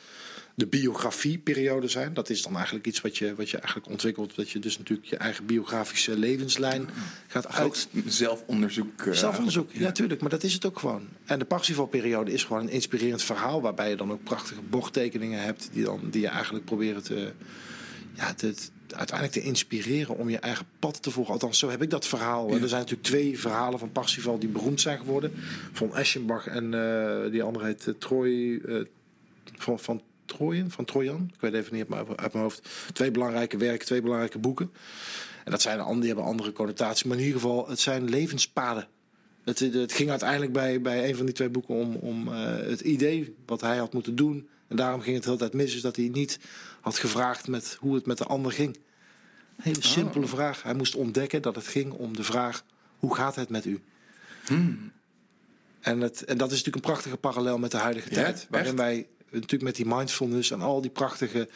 [0.55, 2.13] de biografieperiode zijn.
[2.13, 4.35] Dat is dan eigenlijk iets wat je, wat je eigenlijk ontwikkelt.
[4.35, 6.89] Dat je dus natuurlijk je eigen biografische levenslijn
[7.27, 7.87] gaat uit...
[8.05, 9.01] Zelfonderzoek.
[9.01, 11.07] eh, Zelfonderzoek, ja, tuurlijk, maar dat is het ook gewoon.
[11.25, 13.61] En de Parsifal-periode is gewoon een inspirerend verhaal...
[13.61, 15.69] waarbij je dan ook prachtige bordtekeningen hebt...
[15.71, 17.31] die, dan, die je eigenlijk proberen te,
[18.13, 18.53] ja, te,
[18.97, 21.33] uiteindelijk te inspireren om je eigen pad te volgen.
[21.33, 22.49] Althans, zo heb ik dat verhaal.
[22.49, 25.31] Er zijn natuurlijk twee verhalen van Parsifal die beroemd zijn geworden.
[25.71, 28.29] Van Eschenbach en uh, die andere heet uh, Troy...
[28.29, 28.85] Uh,
[29.57, 31.29] van, van Trojen, van Trojan.
[31.33, 31.85] Ik weet even niet
[32.15, 32.69] uit mijn, hoofd.
[32.93, 34.71] Twee belangrijke werken, twee belangrijke boeken.
[35.43, 37.03] En dat zijn, die hebben andere connotaties.
[37.03, 38.87] Maar in ieder geval, het zijn levenspaden.
[39.43, 43.35] Het, het ging uiteindelijk bij, bij een van die twee boeken om, om het idee
[43.45, 44.47] wat hij had moeten doen.
[44.67, 45.75] En daarom ging het de hele tijd mis.
[45.75, 46.39] Is dat hij niet
[46.81, 48.77] had gevraagd met hoe het met de ander ging.
[49.57, 50.63] Een hele simpele vraag.
[50.63, 52.63] Hij moest ontdekken dat het ging om de vraag:
[52.99, 53.81] hoe gaat het met u?
[54.45, 54.91] Hmm.
[55.79, 58.47] En, het, en dat is natuurlijk een prachtige parallel met de huidige Ja, tijd.
[58.49, 58.79] Waarin echt?
[58.79, 61.49] wij natuurlijk met die mindfulness en al die prachtige,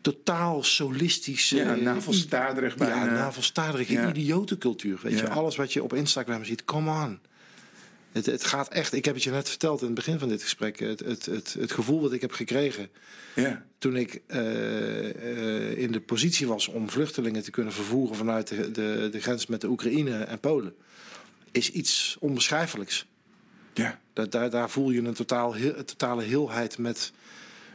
[0.00, 1.56] totaal solistische.
[1.56, 3.04] Ja, eh, navelstaarderig ja, bijna.
[3.04, 4.08] navelstaardige Ja.
[4.08, 4.98] idiotencultuur.
[5.02, 7.20] Weet je, alles wat je op Instagram ziet, come on.
[8.12, 10.42] Het, het gaat echt, ik heb het je net verteld in het begin van dit
[10.42, 10.78] gesprek.
[10.78, 12.88] Het, het, het, het gevoel dat ik heb gekregen
[13.34, 13.64] Ja.
[13.84, 18.70] Toen ik eh, eh, in de positie was om vluchtelingen te kunnen vervoeren vanuit de,
[18.70, 20.74] de, de grens met de Oekraïne en Polen,
[21.50, 23.06] is iets onbeschrijfelijks.
[23.74, 24.00] Ja.
[24.12, 27.12] Dat, daar, daar voel je een totaal, heel, een totale heelheid met,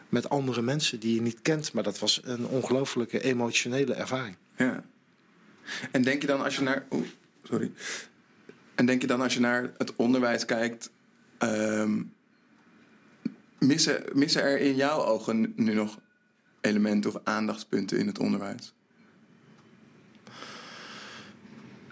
[0.09, 1.73] met andere mensen die je niet kent.
[1.73, 4.35] Maar dat was een ongelooflijke emotionele ervaring.
[4.57, 4.83] Ja.
[5.91, 6.85] En denk je dan als je naar.
[6.91, 7.07] Oeh,
[7.43, 7.71] sorry.
[8.75, 10.89] En denk je dan als je naar het onderwijs kijkt.
[11.37, 12.01] ehm,
[13.59, 15.99] missen, missen er in jouw ogen nu nog
[16.61, 18.73] elementen of aandachtspunten in het onderwijs?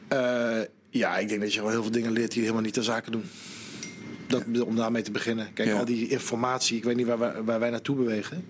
[0.07, 0.59] Eh,
[0.89, 3.11] ja, ik denk dat je wel heel veel dingen leert die helemaal niet ter zake
[3.11, 3.23] doen.
[4.27, 5.53] Dat, Om daarmee te beginnen.
[5.53, 5.77] Kijk, Ja.
[5.77, 8.45] al die informatie, ik weet niet waar waar wij naartoe bewegen.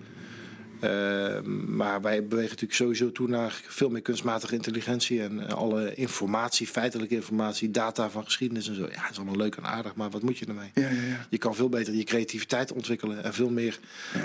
[0.80, 5.22] Eh, maar wij bewegen natuurlijk sowieso toe naar veel meer kunstmatige intelligentie.
[5.22, 8.82] En eh, alle informatie, feitelijke informatie, data van geschiedenis en zo.
[8.82, 10.70] Ja, dat is allemaal leuk en aardig, maar wat moet je ermee?
[10.74, 11.26] Ja, ja, ja.
[11.30, 13.78] Je kan veel beter je creativiteit ontwikkelen en veel meer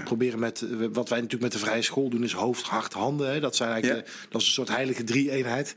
[0.03, 3.31] proberen met eh, wat wij natuurlijk met de vrije school doen, is hoofd, hart, handen.
[3.33, 3.39] Hè.
[3.39, 5.75] Dat, zijn eigenlijk de- dat is een soort heilige drie-eenheid.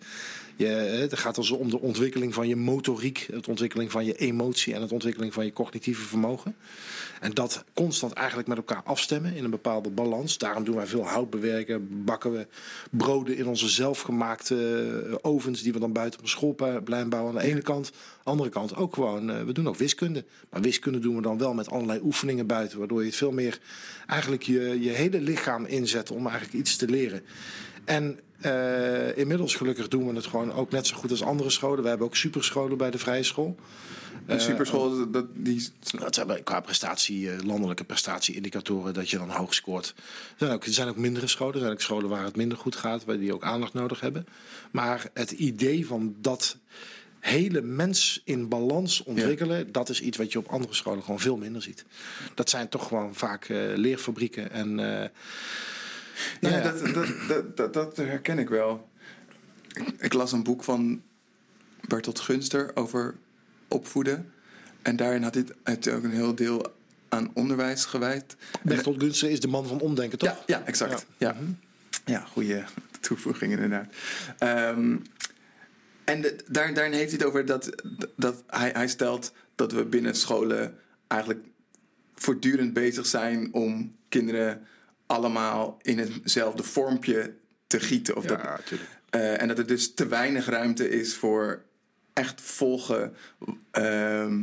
[0.56, 4.74] Je, het gaat dus om de ontwikkeling van je motoriek, het ontwikkeling van je emotie
[4.74, 6.56] en het ontwikkeling van je cognitieve vermogen.
[7.20, 10.38] En dat constant eigenlijk met elkaar afstemmen in een bepaalde balans.
[10.38, 12.46] Daarom doen wij veel hout bewerken, bakken we
[12.90, 14.56] broden in onze zelfgemaakte
[15.06, 17.92] eh, ovens die we dan buiten op een schoolplein bouwen aan de ene kant.
[18.22, 20.24] andere kant ook gewoon, eh, we doen ook wiskunde.
[20.50, 23.58] Maar wiskunde doen we dan wel met allerlei oefeningen buiten, waardoor je het veel meer
[24.06, 27.22] eigenlijk je, je hele lichaam inzet om eigenlijk iets te leren.
[27.84, 31.82] En eh, inmiddels gelukkig doen we het gewoon ook net zo goed als andere scholen.
[31.82, 33.56] We hebben ook superscholen bij de vrije school.
[34.26, 35.68] De superschool, dat, dat- die.
[35.98, 39.94] Dat bij- qua prestatie, eh, landelijke prestatieindicatoren, dat je dan hoog scoort.
[39.96, 40.02] Er
[40.36, 41.54] zijn, ook, er zijn ook mindere scholen.
[41.54, 44.26] Er zijn ook scholen waar het minder goed gaat, waar die ook aandacht nodig hebben.
[44.70, 46.56] Maar het idee van dat
[47.20, 51.36] hele mens in balans ontwikkelen, dat is iets wat je op andere scholen gewoon veel
[51.36, 51.84] minder ziet.
[52.34, 54.50] Dat zijn toch gewoon vaak eh, leerfabrieken.
[54.50, 55.08] En, eh,
[56.40, 56.60] nou ja.
[56.60, 56.94] Dat,
[57.28, 58.88] dat, dat, dat, herken ik wel.
[59.98, 61.02] Ik, las een boek van
[61.88, 63.14] Bertolt Gunster over
[63.68, 64.32] opvoeden.
[64.82, 66.74] En daarin had hij ook een heel deel
[67.08, 68.36] aan onderwijs gewijd.
[68.62, 70.28] Bertolt Gunster is de man van omdenken, toch?
[70.28, 71.06] Ja, ja exact.
[71.16, 71.36] Ja,
[72.04, 72.20] ja.
[72.20, 72.64] goede
[73.00, 73.94] toevoeging inderdaad.
[74.38, 74.96] Ehm,
[76.04, 77.70] en daar, daarin heeft hij het over dat,
[78.16, 81.44] dat hij, hij stelt dat we binnen scholen eigenlijk
[82.14, 84.66] voortdurend bezig zijn om kinderen
[85.06, 87.34] allemaal in hetzelfde vormpje
[87.66, 88.16] te gieten.
[88.16, 88.90] Of dat, natuurlijk.
[89.10, 91.62] eh, en dat er dus te weinig ruimte is voor
[92.12, 93.14] echt volgen
[93.70, 94.40] ehm,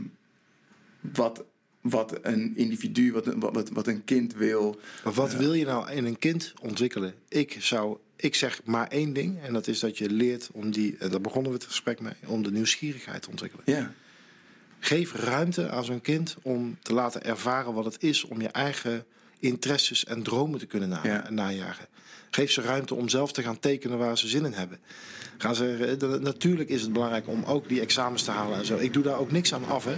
[1.00, 1.44] wat,
[1.82, 4.80] wat een individu, wat, een- wat, wat een kind wil.
[5.04, 7.14] Maar wat wil je nou in een kind ontwikkelen?
[7.28, 10.96] Ik zou, ik zeg maar één ding, en dat is dat je leert om die,
[11.00, 13.64] en daar begonnen we het gesprek mee, om de nieuwsgierigheid te ontwikkelen.
[13.68, 13.94] Ja,
[14.80, 19.06] Geef ruimte aan zo'n kind om te laten ervaren wat het is om je eigen
[19.44, 21.30] interesses en dromen te kunnen na- Ja.
[21.30, 21.86] najagen.
[22.30, 24.80] Geef ze ruimte om zelf te gaan tekenen waar ze zin in hebben.
[25.38, 28.78] Gaan ze, eh, natuurlijk is het belangrijk om ook die examens te halen en zo.
[28.78, 29.86] Ik doe daar ook niks aan af.
[29.86, 29.96] Hè.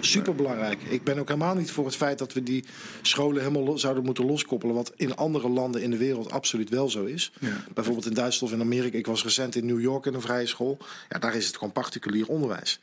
[0.00, 0.82] Super belangrijk.
[0.82, 2.64] Ik ben ook helemaal niet voor het feit dat we die
[3.02, 4.74] scholen helemaal zouden moeten loskoppelen.
[4.74, 7.32] Wat in andere landen in de wereld absoluut wel zo is.
[7.40, 7.64] Ja.
[7.74, 8.98] Bijvoorbeeld in Duitsland of in Amerika.
[8.98, 10.78] Ik was recent in New York in een vrije school.
[11.08, 12.80] Ja, daar is het gewoon particulier onderwijs.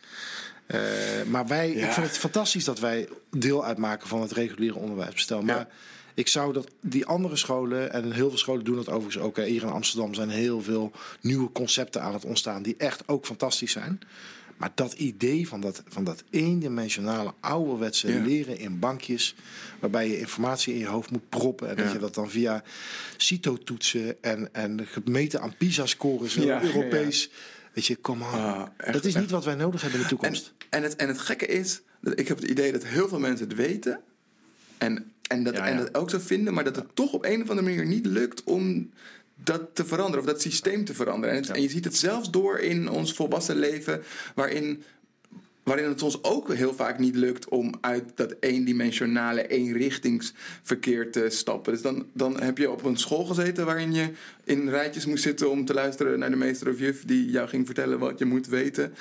[0.66, 0.80] Eh,
[1.28, 1.86] maar wij, Ja.
[1.88, 5.42] ik vind het fantastisch dat wij deel uitmaken van het reguliere onderwijsbestel.
[5.42, 5.68] Maar Ja.
[6.16, 9.36] Ik zou dat die andere scholen, en heel veel scholen doen dat overigens ook.
[9.38, 9.46] hè.
[9.46, 10.92] Hier in Amsterdam zijn heel veel
[11.22, 14.00] nieuwe concepten aan het ontstaan die echt ook fantastisch zijn.
[14.58, 18.24] Maar dat idee van dat, van dat eendimensionale ouderwetse Ja.
[18.24, 19.36] leren in bankjes,
[19.80, 22.64] waarbij je informatie in je hoofd moet proppen en dat je dat dan via
[23.18, 27.30] CITO-toetsen en, en gemeten aan PISA-scores Ja, Europees.
[27.74, 28.40] Weet je, kom aan.
[28.78, 29.22] Ah, dat is echt.
[29.24, 30.54] niet wat wij nodig hebben in de toekomst.
[30.70, 33.48] en, het, en het gekke is, dat ik heb het idee dat heel veel mensen
[33.48, 34.00] het weten.
[34.78, 37.42] En, en, dat, Ja, en dat ook zo vinden, maar dat het toch op een
[37.42, 38.90] of andere manier niet lukt om
[39.44, 41.36] dat te veranderen of dat systeem te veranderen.
[41.36, 44.04] En, het- en je ziet het zelfs door in ons volwassen leven,
[44.36, 44.84] waarin,
[45.64, 51.74] waarin het ons ook heel vaak niet lukt om uit dat eendimensionale, eenrichtingsverkeer te stappen.
[51.74, 54.10] Dus dan, dan heb je op een school gezeten waarin je
[54.44, 57.66] in rijtjes moest zitten om te luisteren naar de meester of juf die jou ging
[57.66, 58.94] vertellen wat je moet weten.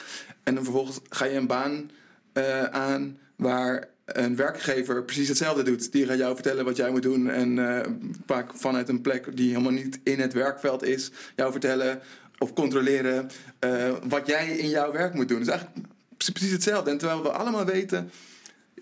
[0.42, 1.90] En dan vervolgens ga je een baan
[2.32, 5.92] eh, aan waar een werkgever precies hetzelfde doet.
[5.92, 7.30] Die gaat jou vertellen wat jij moet doen.
[7.30, 7.90] En eh,
[8.26, 12.00] vaak vanuit een plek die helemaal niet in het werkveld is, jou vertellen
[12.38, 15.38] of controleren eh, wat jij in jouw werk moet doen.
[15.38, 15.86] Dus eigenlijk
[16.16, 16.90] pre- precies hetzelfde.
[16.90, 18.10] En terwijl we allemaal weten,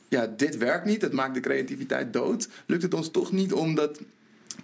[0.09, 3.75] ja, dit werkt niet, het maakt de creativiteit dood, lukt het ons toch niet om
[3.75, 4.01] dat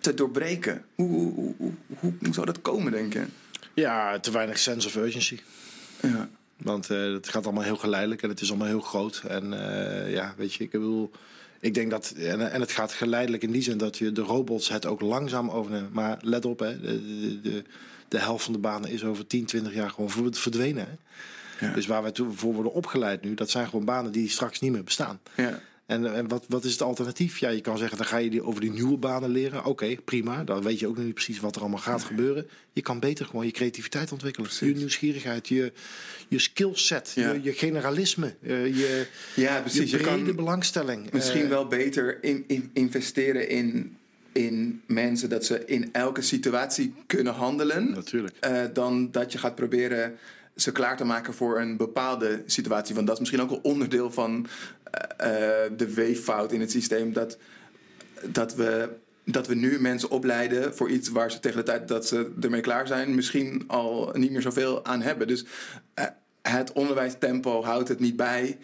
[0.01, 0.85] te doorbreken.
[0.95, 3.25] Hoe, hoe, hoe, hoe, hoe, hoe zou dat komen, denk je?
[3.75, 5.41] Ja, te weinig sense of urgency.
[6.01, 6.29] Ja.
[6.63, 9.23] Want eh, het gaat allemaal heel geleidelijk en het is allemaal heel groot.
[9.29, 11.11] En eh, ja, weet je, ik bedoel,
[11.61, 12.11] ik denk dat.
[12.17, 15.51] En, en het gaat geleidelijk in die zin dat je de robots het ook langzaam
[15.51, 15.91] overnemen.
[15.93, 17.65] Maar let op, hè, de, de,
[18.09, 20.87] de, helft van de banen is over 10, 20 jaar gewoon ver- verdwenen.
[20.87, 21.67] Hè?
[21.67, 21.73] Ja.
[21.75, 24.73] Dus waar wij toe- voor worden opgeleid nu, dat zijn gewoon banen die straks niet
[24.73, 25.21] meer bestaan.
[25.37, 25.61] Ja.
[25.89, 27.39] En, en wat, wat is het alternatief?
[27.39, 29.65] Ja, je kan zeggen, dan ga je die, over die nieuwe banen leren.
[29.65, 30.45] Oké, prima.
[30.45, 32.47] Dan weet je ook nog niet precies wat er allemaal gaat gebeuren.
[32.73, 34.51] Je kan beter gewoon je creativiteit ontwikkelen.
[34.61, 35.73] Je nieuwsgierigheid, je,
[36.29, 37.33] je skillset, Ja.
[37.33, 39.91] je, je generalisme, eh, je, ja, precies.
[39.91, 41.13] je Je brede kan belangstelling.
[41.13, 43.97] misschien Eh, wel beter in, in, investeren in,
[44.33, 47.91] in mensen dat ze in elke situatie kunnen handelen.
[47.91, 48.37] Natuurlijk.
[48.41, 50.17] eh, dan dat je gaat proberen
[50.61, 52.95] ze klaar te maken voor een bepaalde situatie.
[52.95, 54.47] Want dat is misschien ook een onderdeel van
[54.83, 57.13] eh, eh, de weeffout in het systeem.
[57.13, 57.39] Dat,
[58.23, 58.89] dat, we,
[59.25, 62.61] dat we nu mensen opleiden voor iets waar ze tegen de tijd dat ze ermee
[62.61, 65.27] klaar zijn, misschien al niet meer zoveel aan hebben.
[65.27, 65.45] Dus
[65.95, 66.05] eh,
[66.43, 68.59] het onderwijstempo houdt het niet bij.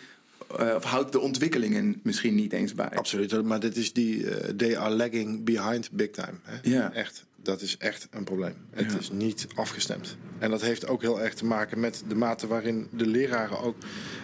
[0.49, 2.90] of houdt de ontwikkelingen misschien niet eens bij.
[2.90, 4.26] Absoluut, maar dit is die,
[4.57, 6.38] they are lagging behind big time.
[6.42, 6.59] Hè?
[6.62, 6.92] Ja.
[6.92, 8.55] Echt, dat is echt een probleem.
[8.70, 8.99] Het Ja.
[8.99, 10.16] is niet afgestemd.
[10.38, 13.76] En dat heeft ook heel erg te maken met de mate waarin de leraren ook...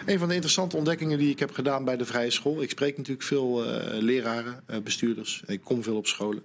[0.05, 2.61] Een van de interessante ontdekkingen die ik heb gedaan bij de vrije school...
[2.61, 5.43] Ik spreek natuurlijk veel eh, leraren, eh, bestuurders.
[5.47, 6.43] Ik kom veel op scholen.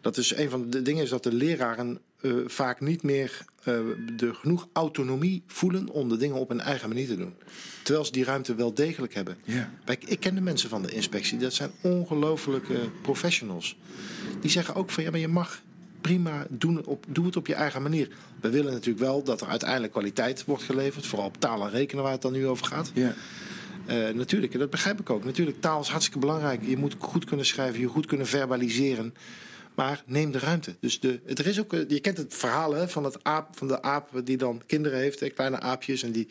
[0.00, 3.44] Dat is een van de dingen is dat de leraren eh, vaak niet meer
[4.16, 7.34] de genoeg autonomie voelen om de dingen op hun eigen manier te doen.
[7.82, 9.36] Terwijl ze die ruimte wel degelijk hebben.
[9.44, 9.70] Ja.
[9.84, 13.76] Kijk, ik ken de mensen van de inspectie, dat zijn ongelofelijke professionals.
[14.40, 15.62] Die zeggen ook van ja, maar je mag
[16.02, 18.08] prima doen het op, doe het op je eigen manier.
[18.40, 22.02] We willen natuurlijk wel dat er uiteindelijk kwaliteit wordt geleverd, vooral op taal en rekenen
[22.02, 22.90] waar het dan nu over gaat.
[22.94, 23.14] Ja.
[23.86, 25.24] Eh, natuurlijk, en dat begrijp ik ook.
[25.24, 26.60] Natuurlijk, taal is hartstikke belangrijk.
[26.64, 29.14] Je moet goed kunnen schrijven, je goed kunnen verbaliseren.
[29.74, 30.76] Maar neem de ruimte.
[30.80, 33.56] Dus de, het, er is ook, eh, je kent het verhaal hè, van, het aap,
[33.56, 36.02] van de aap die dan kinderen heeft, hè, kleine aapjes.
[36.02, 36.28] En die,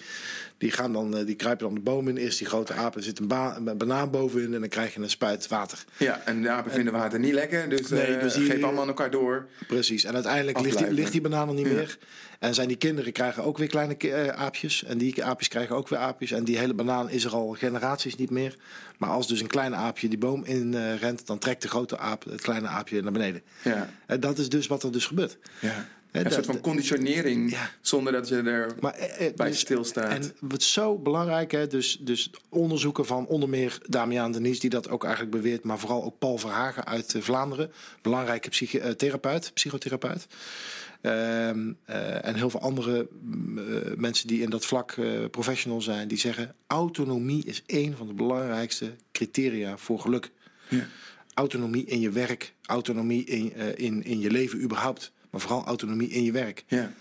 [0.62, 2.18] die, gaan dan, eh, die kruipen dan de boom in.
[2.18, 5.00] Eerst die grote aap, er zit een, ba- een banaan bovenin en dan krijg je
[5.02, 5.84] een spuit water.
[5.98, 8.88] Ja, en de apen vinden water niet lekker, dus, Nee, dus die- geef allemaal aan
[8.88, 9.48] elkaar door.
[9.68, 10.04] Precies.
[10.04, 11.74] En uiteindelijk ligt die, ligt die banaan er niet Ja.
[11.74, 11.98] meer.
[12.40, 14.84] En zijn die kinderen krijgen ook weer kleine eh, aapjes.
[14.84, 16.32] En die aapjes krijgen ook weer aapjes.
[16.32, 18.56] En die hele banaan is er al generaties niet meer.
[18.98, 22.24] Maar als dus een klein aapje die boom in rent, dan trekt de grote aap
[22.24, 23.42] het kleine aapje naar beneden.
[23.64, 23.90] Ja.
[24.08, 25.38] En dat is dus wat er dus gebeurt.
[25.60, 25.88] Ja.
[26.12, 27.70] Een soort van conditionering, Ja.
[27.82, 30.10] zonder dat je er Maar, eh, eh, bij dus- stilstaat.
[30.12, 34.90] En wat zo belangrijk, hè, dus, dus onderzoeken van onder meer Damian Denies, die dat
[34.90, 40.28] ook eigenlijk beweert, maar vooral ook Paul Verhagen uit eh, Vlaanderen, belangrijke psychi- therapeut, psychotherapeut.
[41.02, 43.60] Ehm, eh, en heel veel andere mm,
[43.98, 48.14] mensen die in dat vlak eh, professional zijn, die zeggen: autonomie is een van de
[48.14, 50.32] belangrijkste criteria voor geluk.
[50.68, 50.88] Ja.
[51.34, 56.24] Autonomie in je werk, autonomie in, in, in je leven überhaupt, maar vooral autonomie in
[56.24, 56.64] je werk.
[56.68, 56.92] Ja.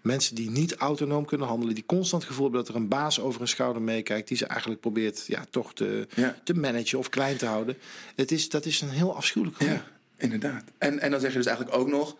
[0.00, 3.20] Mensen die niet autonoom kunnen handelen, die constant het gevoel hebben dat er een baas
[3.20, 6.36] over hun schouder meekijkt, die ze eigenlijk probeert ja, toch te, Ja.
[6.44, 7.76] te managen of klein te houden.
[8.14, 9.74] Het is, dat is een heel afschuwelijk gevoel.
[9.74, 9.84] ja,
[10.16, 10.64] inderdaad.
[10.78, 12.16] En, en dan zeg je dus eigenlijk ook nog...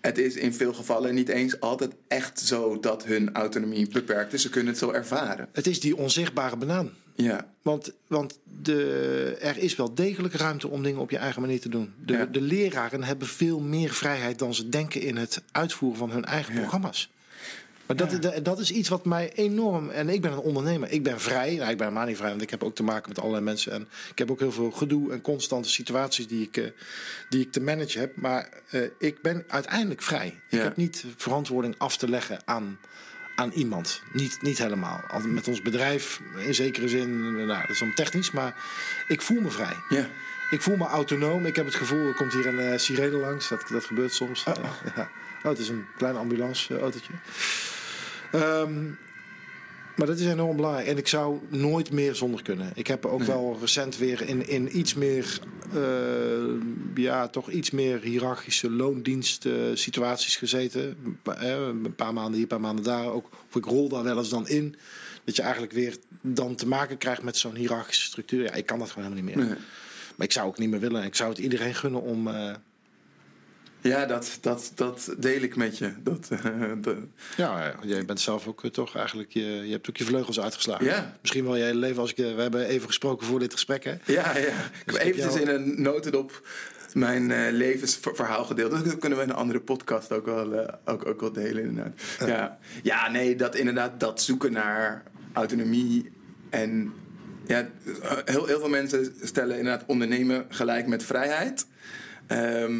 [0.00, 2.80] het is in veel gevallen niet eens altijd echt zo...
[2.80, 4.42] dat hun autonomie beperkt is.
[4.42, 5.48] Ze kunnen het zo ervaren.
[5.52, 6.90] Het is die onzichtbare banaan.
[7.14, 11.60] Ja, Want, want de, er is wel degelijk ruimte om dingen op je eigen manier
[11.60, 11.94] te doen.
[12.04, 12.24] De, Ja.
[12.26, 16.54] de leraren hebben veel meer vrijheid dan ze denken in het uitvoeren van hun eigen
[16.54, 16.60] Ja.
[16.60, 17.10] programma's.
[17.86, 19.90] Maar dat, dat, dat is iets wat mij enorm.
[19.90, 20.90] En ik ben een ondernemer.
[20.90, 21.54] Ik ben vrij.
[21.56, 23.72] Nou, ik ben helemaal niet vrij, want ik heb ook te maken met allerlei mensen.
[23.72, 26.64] En ik heb ook heel veel gedoe en constante situaties die ik, eh,
[27.28, 28.16] die ik te managen heb.
[28.16, 30.34] Maar eh, ik ben uiteindelijk vrij.
[30.50, 32.78] Ik heb niet verantwoording af te leggen aan,
[33.40, 34.02] aan iemand.
[34.12, 35.00] Niet, niet helemaal.
[35.08, 38.54] Al- Met ons bedrijf, in zekere zin, nou, dat is dan technisch, maar
[39.08, 39.76] ik voel me vrij.
[39.88, 40.06] ja.
[40.50, 41.46] Ik voel me autonoom.
[41.46, 43.48] Ik heb het gevoel, er komt hier een eh, sirene langs.
[43.48, 44.44] Dat, dat gebeurt soms.
[44.44, 44.54] Eh,
[44.96, 45.10] ja.
[45.42, 47.12] oh, het is een klein ambulanceautootje.
[48.32, 48.72] Ehm
[50.00, 50.86] Maar dat is enorm belangrijk.
[50.86, 52.72] En ik zou nooit meer zonder kunnen.
[52.74, 55.40] Ik heb ook wel recent weer in, in iets meer,
[55.74, 55.82] eh,
[56.94, 60.96] ja, toch iets meer hiërarchische loondienst eh, situaties gezeten.
[61.24, 63.06] Eh, een paar maanden hier, een paar maanden daar.
[63.06, 64.76] Ook, of ik rol daar wel eens dan in.
[65.24, 68.42] Dat je eigenlijk weer dan te maken krijgt met zo'n hiërarchische structuur.
[68.42, 69.46] Ja, ik kan dat gewoon helemaal niet meer.
[69.46, 69.64] Nee.
[70.16, 71.04] Maar ik zou ook niet meer willen.
[71.04, 72.28] Ik zou het iedereen gunnen om.
[73.82, 75.92] Ja, dat, dat, dat deel ik met je.
[76.02, 76.44] Dat, eh,
[76.80, 76.96] dat-
[77.36, 79.30] ja, jij bent zelf ook eh, toch eigenlijk.
[79.32, 80.84] Je, je hebt ook je vleugels uitgeslagen.
[80.84, 81.16] Ja.
[81.20, 82.00] Misschien wel je hele leven.
[82.00, 83.84] Als ik, eh, we hebben even gesproken voor dit gesprek.
[83.84, 83.90] Hè?
[83.90, 84.38] ja, ja.
[84.38, 86.48] Ik heb Dus ik eventjes jou- in een notendop
[86.92, 88.70] mijn levensverhaal gedeeld.
[88.84, 92.00] Dat kunnen we in een andere podcast ook wel, ook, ook wel delen inderdaad.
[92.26, 92.58] Ja.
[92.82, 95.02] ja, nee, dat inderdaad, dat zoeken naar
[95.32, 96.12] autonomie
[96.50, 96.92] en...
[97.46, 97.68] Ja,
[98.24, 101.66] heel, heel veel mensen stellen inderdaad ondernemen gelijk met vrijheid.
[102.26, 102.78] Ehm,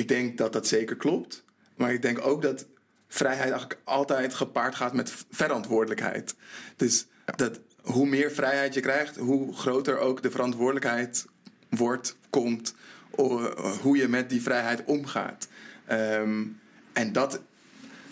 [0.00, 1.44] ik denk dat dat zeker klopt.
[1.74, 2.66] Maar ik denk ook dat
[3.08, 6.34] vrijheid eigenlijk altijd gepaard gaat met verantwoordelijkheid.
[6.76, 11.26] Dus dat hoe meer vrijheid je krijgt, hoe groter ook de verantwoordelijkheid
[11.68, 12.74] wordt, komt,
[13.10, 15.48] o- hoe je met die vrijheid omgaat.
[15.86, 16.44] Ehm,
[16.92, 17.40] en dat,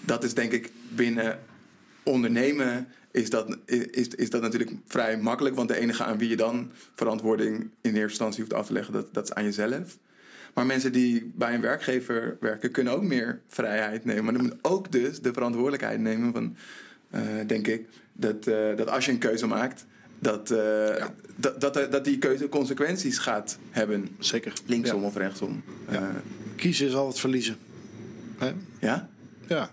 [0.00, 1.40] dat is denk ik binnen
[2.02, 5.54] ondernemen is dat, is, is dat natuurlijk vrij makkelijk.
[5.54, 8.92] Want de enige aan wie je dan verantwoording in eerste instantie hoeft af te leggen,
[8.92, 9.98] dat, dat is aan jezelf.
[10.54, 14.24] Maar mensen die bij een werkgever werken, kunnen ook meer vrijheid nemen.
[14.24, 16.56] Maar dan moet ook dus de verantwoordelijkheid nemen van,
[17.10, 19.86] eh, denk ik, dat, eh, dat als je een keuze maakt,
[20.18, 24.08] dat, eh, dat, dat, dat die keuze consequenties gaat hebben.
[24.18, 24.52] Zeker.
[24.66, 25.06] Linksom Ja.
[25.06, 25.62] of rechtsom.
[25.90, 26.22] Ja.
[26.56, 27.56] Kiezen is altijd verliezen.
[28.38, 28.52] Hè?
[28.80, 29.08] ja?
[29.46, 29.70] Ja.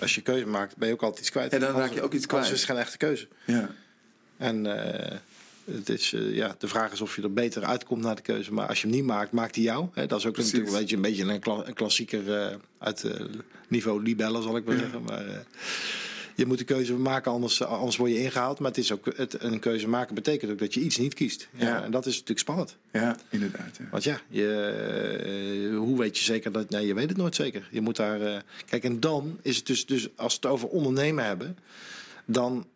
[0.00, 1.52] Als je keuze maakt, ben je ook altijd iets kwijt.
[1.52, 2.44] Ja, dan raak je ook iets kwijt.
[2.44, 3.28] is het geen echte keuze.
[3.44, 3.70] Ja.
[4.36, 4.66] En
[5.70, 8.52] het is, eh, ja, de vraag is of je er beter uitkomt na de keuze.
[8.52, 9.86] Maar als je hem niet maakt, maakt hij jou.
[10.06, 10.52] Dat is ook Precies.
[10.52, 13.20] natuurlijk een beetje een, beetje een, kla- een klassieker eh, uit eh,
[13.68, 15.02] niveau libellen, zal ik maar zeggen.
[15.02, 15.24] Maar
[16.34, 18.58] je moet de keuze maken, anders, anders word je ingehaald.
[18.58, 21.48] Maar het is ook, het, een keuze maken betekent ook dat je iets niet kiest.
[21.54, 21.82] Ja, Ja.
[21.84, 22.76] En dat is natuurlijk spannend.
[22.92, 23.76] ja, inderdaad.
[23.78, 23.84] Ja.
[23.90, 26.70] Want ja, je, hoe weet je zeker dat...
[26.70, 27.68] Nee, je weet het nooit zeker.
[27.70, 28.44] Je moet daar...
[28.66, 30.08] kijk, en dan is het dus, dus...
[30.16, 31.58] Als we het over ondernemen hebben...
[32.24, 32.66] Dan...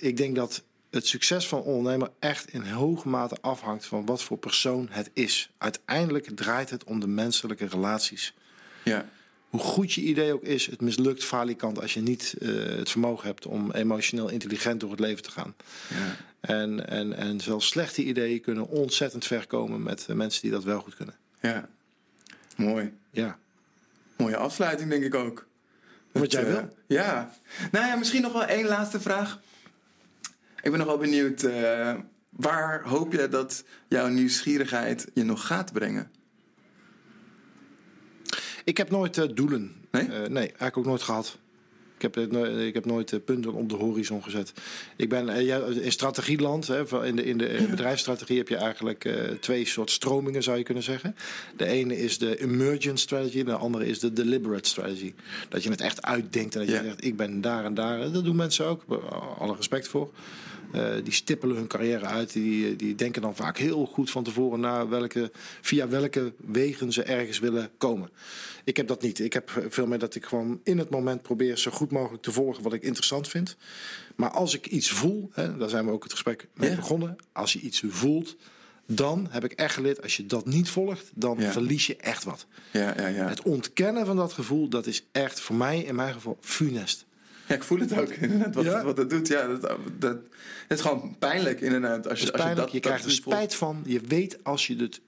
[0.00, 3.86] Ik denk dat het succes van ondernemer echt in hoge mate afhangt...
[3.86, 5.50] van wat voor persoon het is.
[5.58, 8.34] Uiteindelijk draait het om de menselijke relaties.
[8.82, 9.08] Ja.
[9.48, 11.80] Hoe goed je idee ook is, het mislukt falikant...
[11.80, 15.54] als je niet eh, het vermogen hebt om emotioneel intelligent door het leven te gaan.
[15.88, 16.16] Ja.
[16.40, 19.82] En, en, en zelfs slechte ideeën kunnen ontzettend ver komen...
[19.82, 21.14] met eh, mensen die dat wel goed kunnen.
[21.40, 21.68] ja.
[22.56, 22.92] Mooi.
[23.10, 23.38] Ja.
[24.16, 25.46] Mooie afsluiting, denk ik ook.
[26.12, 26.68] Wat jij eh, wil.
[26.86, 27.32] Ja.
[27.70, 29.40] Nou ja, misschien nog wel één laatste vraag.
[30.62, 31.42] Ik ben nog wel benieuwd.
[31.42, 31.94] eh,
[32.30, 36.10] waar hoop je dat jouw nieuwsgierigheid je nog gaat brengen?
[38.64, 39.74] Ik heb nooit eh, doelen.
[39.90, 40.02] Nee?
[40.02, 41.38] Eh, nee, eigenlijk ook nooit gehad.
[41.96, 42.16] Ik heb,
[42.58, 44.52] ik heb nooit punten op de horizon gezet.
[44.96, 49.08] Ik ben ja, in strategieland, hè, in de, in de bedrijfsstrategie heb je eigenlijk
[49.40, 51.16] twee soort stromingen, zou je kunnen zeggen.
[51.56, 55.14] De ene is de emergent strategy, de andere is de deliberate strategy.
[55.48, 56.82] Dat je het echt uitdenkt en dat je Ja.
[56.82, 58.12] zegt, ik ben daar en daar.
[58.12, 58.82] Dat doen mensen ook,
[59.38, 60.10] alle respect voor.
[60.72, 62.32] Eh, die stippelen hun carrière uit.
[62.32, 67.02] Die, die denken dan vaak heel goed van tevoren na welke, via welke wegen ze
[67.02, 68.10] ergens willen komen.
[68.64, 69.18] Ik heb dat niet.
[69.18, 72.32] Ik heb veel meer dat ik gewoon in het moment probeer zo goed mogelijk te
[72.32, 73.56] volgen wat ik interessant vind.
[74.16, 76.76] Maar als ik iets voel, hè, daar zijn we ook het gesprek mee Ja.
[76.76, 77.16] begonnen.
[77.32, 78.36] Als je iets voelt,
[78.86, 81.50] dan heb ik echt geleerd, als je dat niet volgt, dan Ja.
[81.52, 82.46] verlies je echt wat.
[82.72, 83.28] Ja, ja, ja.
[83.28, 87.06] Het ontkennen van dat gevoel, dat is echt voor mij, in mijn geval, funest.
[87.48, 88.54] Ja ik voel het ook inderdaad.
[88.54, 88.84] Wat, Ja?
[88.84, 89.28] wat het doet.
[89.28, 89.60] Ja, dat,
[89.98, 90.16] dat,
[90.68, 92.08] het is gewoon pijnlijk inderdaad.
[92.08, 93.34] Als je, als je, dat, je dat krijgt er niet voelt.
[93.34, 93.82] spijt van.
[93.84, 95.00] Je weet als je, het,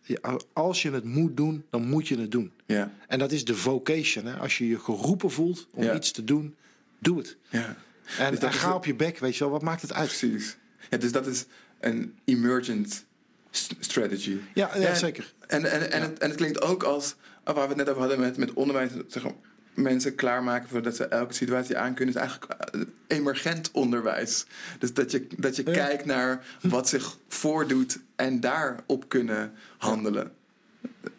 [0.52, 2.52] als je het moet doen, dan moet je het doen.
[2.66, 4.26] Ja, En dat is de vocation.
[4.26, 4.36] Hè?
[4.36, 5.94] Als je je geroepen voelt om Ja.
[5.94, 6.54] iets te doen,
[6.98, 7.36] doe het.
[7.48, 7.76] ja.
[8.18, 9.52] En, Dus dat en ga het- op je bek, weet je wel.
[9.52, 10.06] Wat maakt het uit?
[10.18, 10.56] Precies.
[10.90, 11.44] Ja, dus dat is
[11.80, 13.04] een emergent
[13.50, 14.36] st- strategy.
[14.54, 15.32] Ja, ja, zeker.
[15.46, 17.14] En, en, en, het, en het klinkt ook als,
[17.44, 19.32] waar we het net over hadden met, met onderwijs, zeg maar,
[19.80, 24.46] mensen klaarmaken voordat ze elke situatie aan kunnen, is eigenlijk eh, emergent onderwijs.
[24.78, 25.72] Dus dat je, dat je Ja.
[25.72, 30.32] kijkt naar wat zich voordoet en daarop kunnen handelen.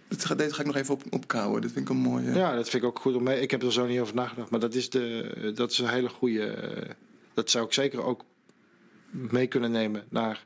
[0.08, 1.62] Dat ga- Deze ga ik nog even op, opkouwen.
[1.62, 2.32] Dat vind ik een mooie.
[2.34, 3.40] Ja, dat vind ik ook goed om mee.
[3.42, 4.50] Ik heb er zo niet over nagedacht.
[4.50, 6.46] Maar dat is, de, dat is een hele goede.
[6.48, 6.90] eh,
[7.34, 8.24] Dat zou ik zeker ook
[9.10, 10.46] mee kunnen nemen naar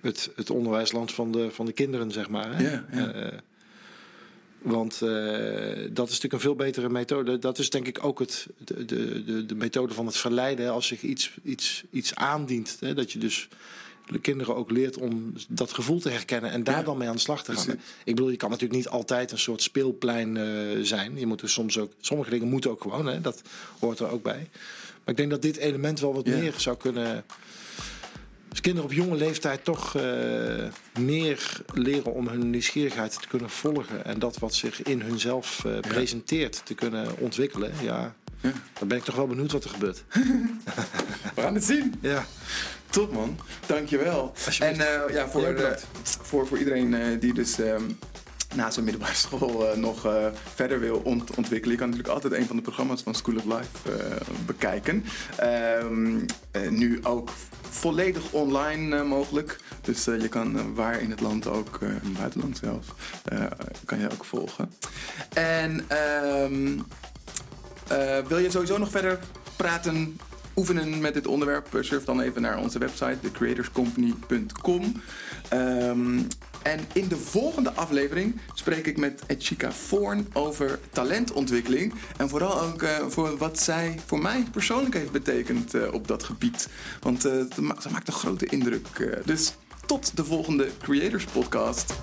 [0.00, 2.56] het, het onderwijsland van de, van de kinderen, zeg maar.
[2.56, 2.70] Hè?
[2.70, 3.12] Ja, ja.
[3.12, 3.38] Eh,
[4.64, 5.08] want eh,
[5.90, 7.38] dat is natuurlijk een veel betere methode.
[7.38, 10.72] Dat is denk ik ook het, de, de, de, de methode van het verleiden.
[10.72, 12.76] Als zich iets, iets, iets aandient.
[12.80, 12.94] Hè?
[12.94, 13.48] Dat je dus
[14.10, 16.82] de kinderen ook leert om dat gevoel te herkennen en daar Ja.
[16.82, 17.64] dan mee aan de slag te gaan.
[17.64, 17.82] Precies.
[18.04, 20.44] Ik bedoel, je kan natuurlijk niet altijd een soort speelplein eh,
[20.82, 21.18] zijn.
[21.18, 23.42] Je moet er soms ook, sommige dingen moeten ook gewoon, hè, dat
[23.78, 24.48] hoort er ook bij.
[25.04, 26.36] Maar ik denk dat dit element wel wat Ja.
[26.36, 27.24] meer zou kunnen.
[28.54, 30.02] Als kinderen op jonge leeftijd toch eh,
[30.98, 35.80] meer leren om hun nieuwsgierigheid te kunnen volgen en dat wat zich in hunzelf eh,
[35.80, 38.52] presenteert te kunnen ontwikkelen, ja, Ja.
[38.78, 40.04] dan ben ik toch wel benieuwd wat er gebeurt.
[41.34, 41.94] We gaan het zien.
[42.00, 42.26] Ja.
[42.90, 44.32] Top man, dankjewel.
[44.58, 47.82] En eh, ja, voor, voor, voor iedereen die dus ehm,
[48.54, 51.72] na zijn middelbare school eh, nog eh, verder wil ont- ontwikkelen.
[51.72, 55.04] Je kan natuurlijk altijd een van de programma's van School of Life eh, bekijken.
[55.36, 56.18] Ehm,
[56.50, 57.30] eh, nu ook
[57.70, 59.58] volledig online mogelijk.
[59.80, 62.86] Dus je kan waar in het land ook, in het buitenland zelfs,
[63.24, 63.44] eh,
[63.84, 64.70] kan je ook volgen.
[65.32, 66.78] En ehm,
[67.88, 69.18] eh, wil je sowieso nog verder
[69.56, 70.18] praten,
[70.56, 71.66] oefenen met dit onderwerp?
[71.80, 75.02] Surf dan even naar onze website, thecreatorscompany.com.
[75.48, 76.20] Ehm,
[76.64, 81.92] en in de volgende aflevering spreek ik met Echika Voorn over talentontwikkeling.
[82.16, 86.22] En vooral ook eh, voor wat zij voor mij persoonlijk heeft betekend eh, op dat
[86.22, 86.68] gebied.
[87.00, 89.22] Want eh, ze ma- ze maakt een grote indruk.
[89.24, 89.54] dus
[89.86, 91.94] tot de volgende Creators Podcast.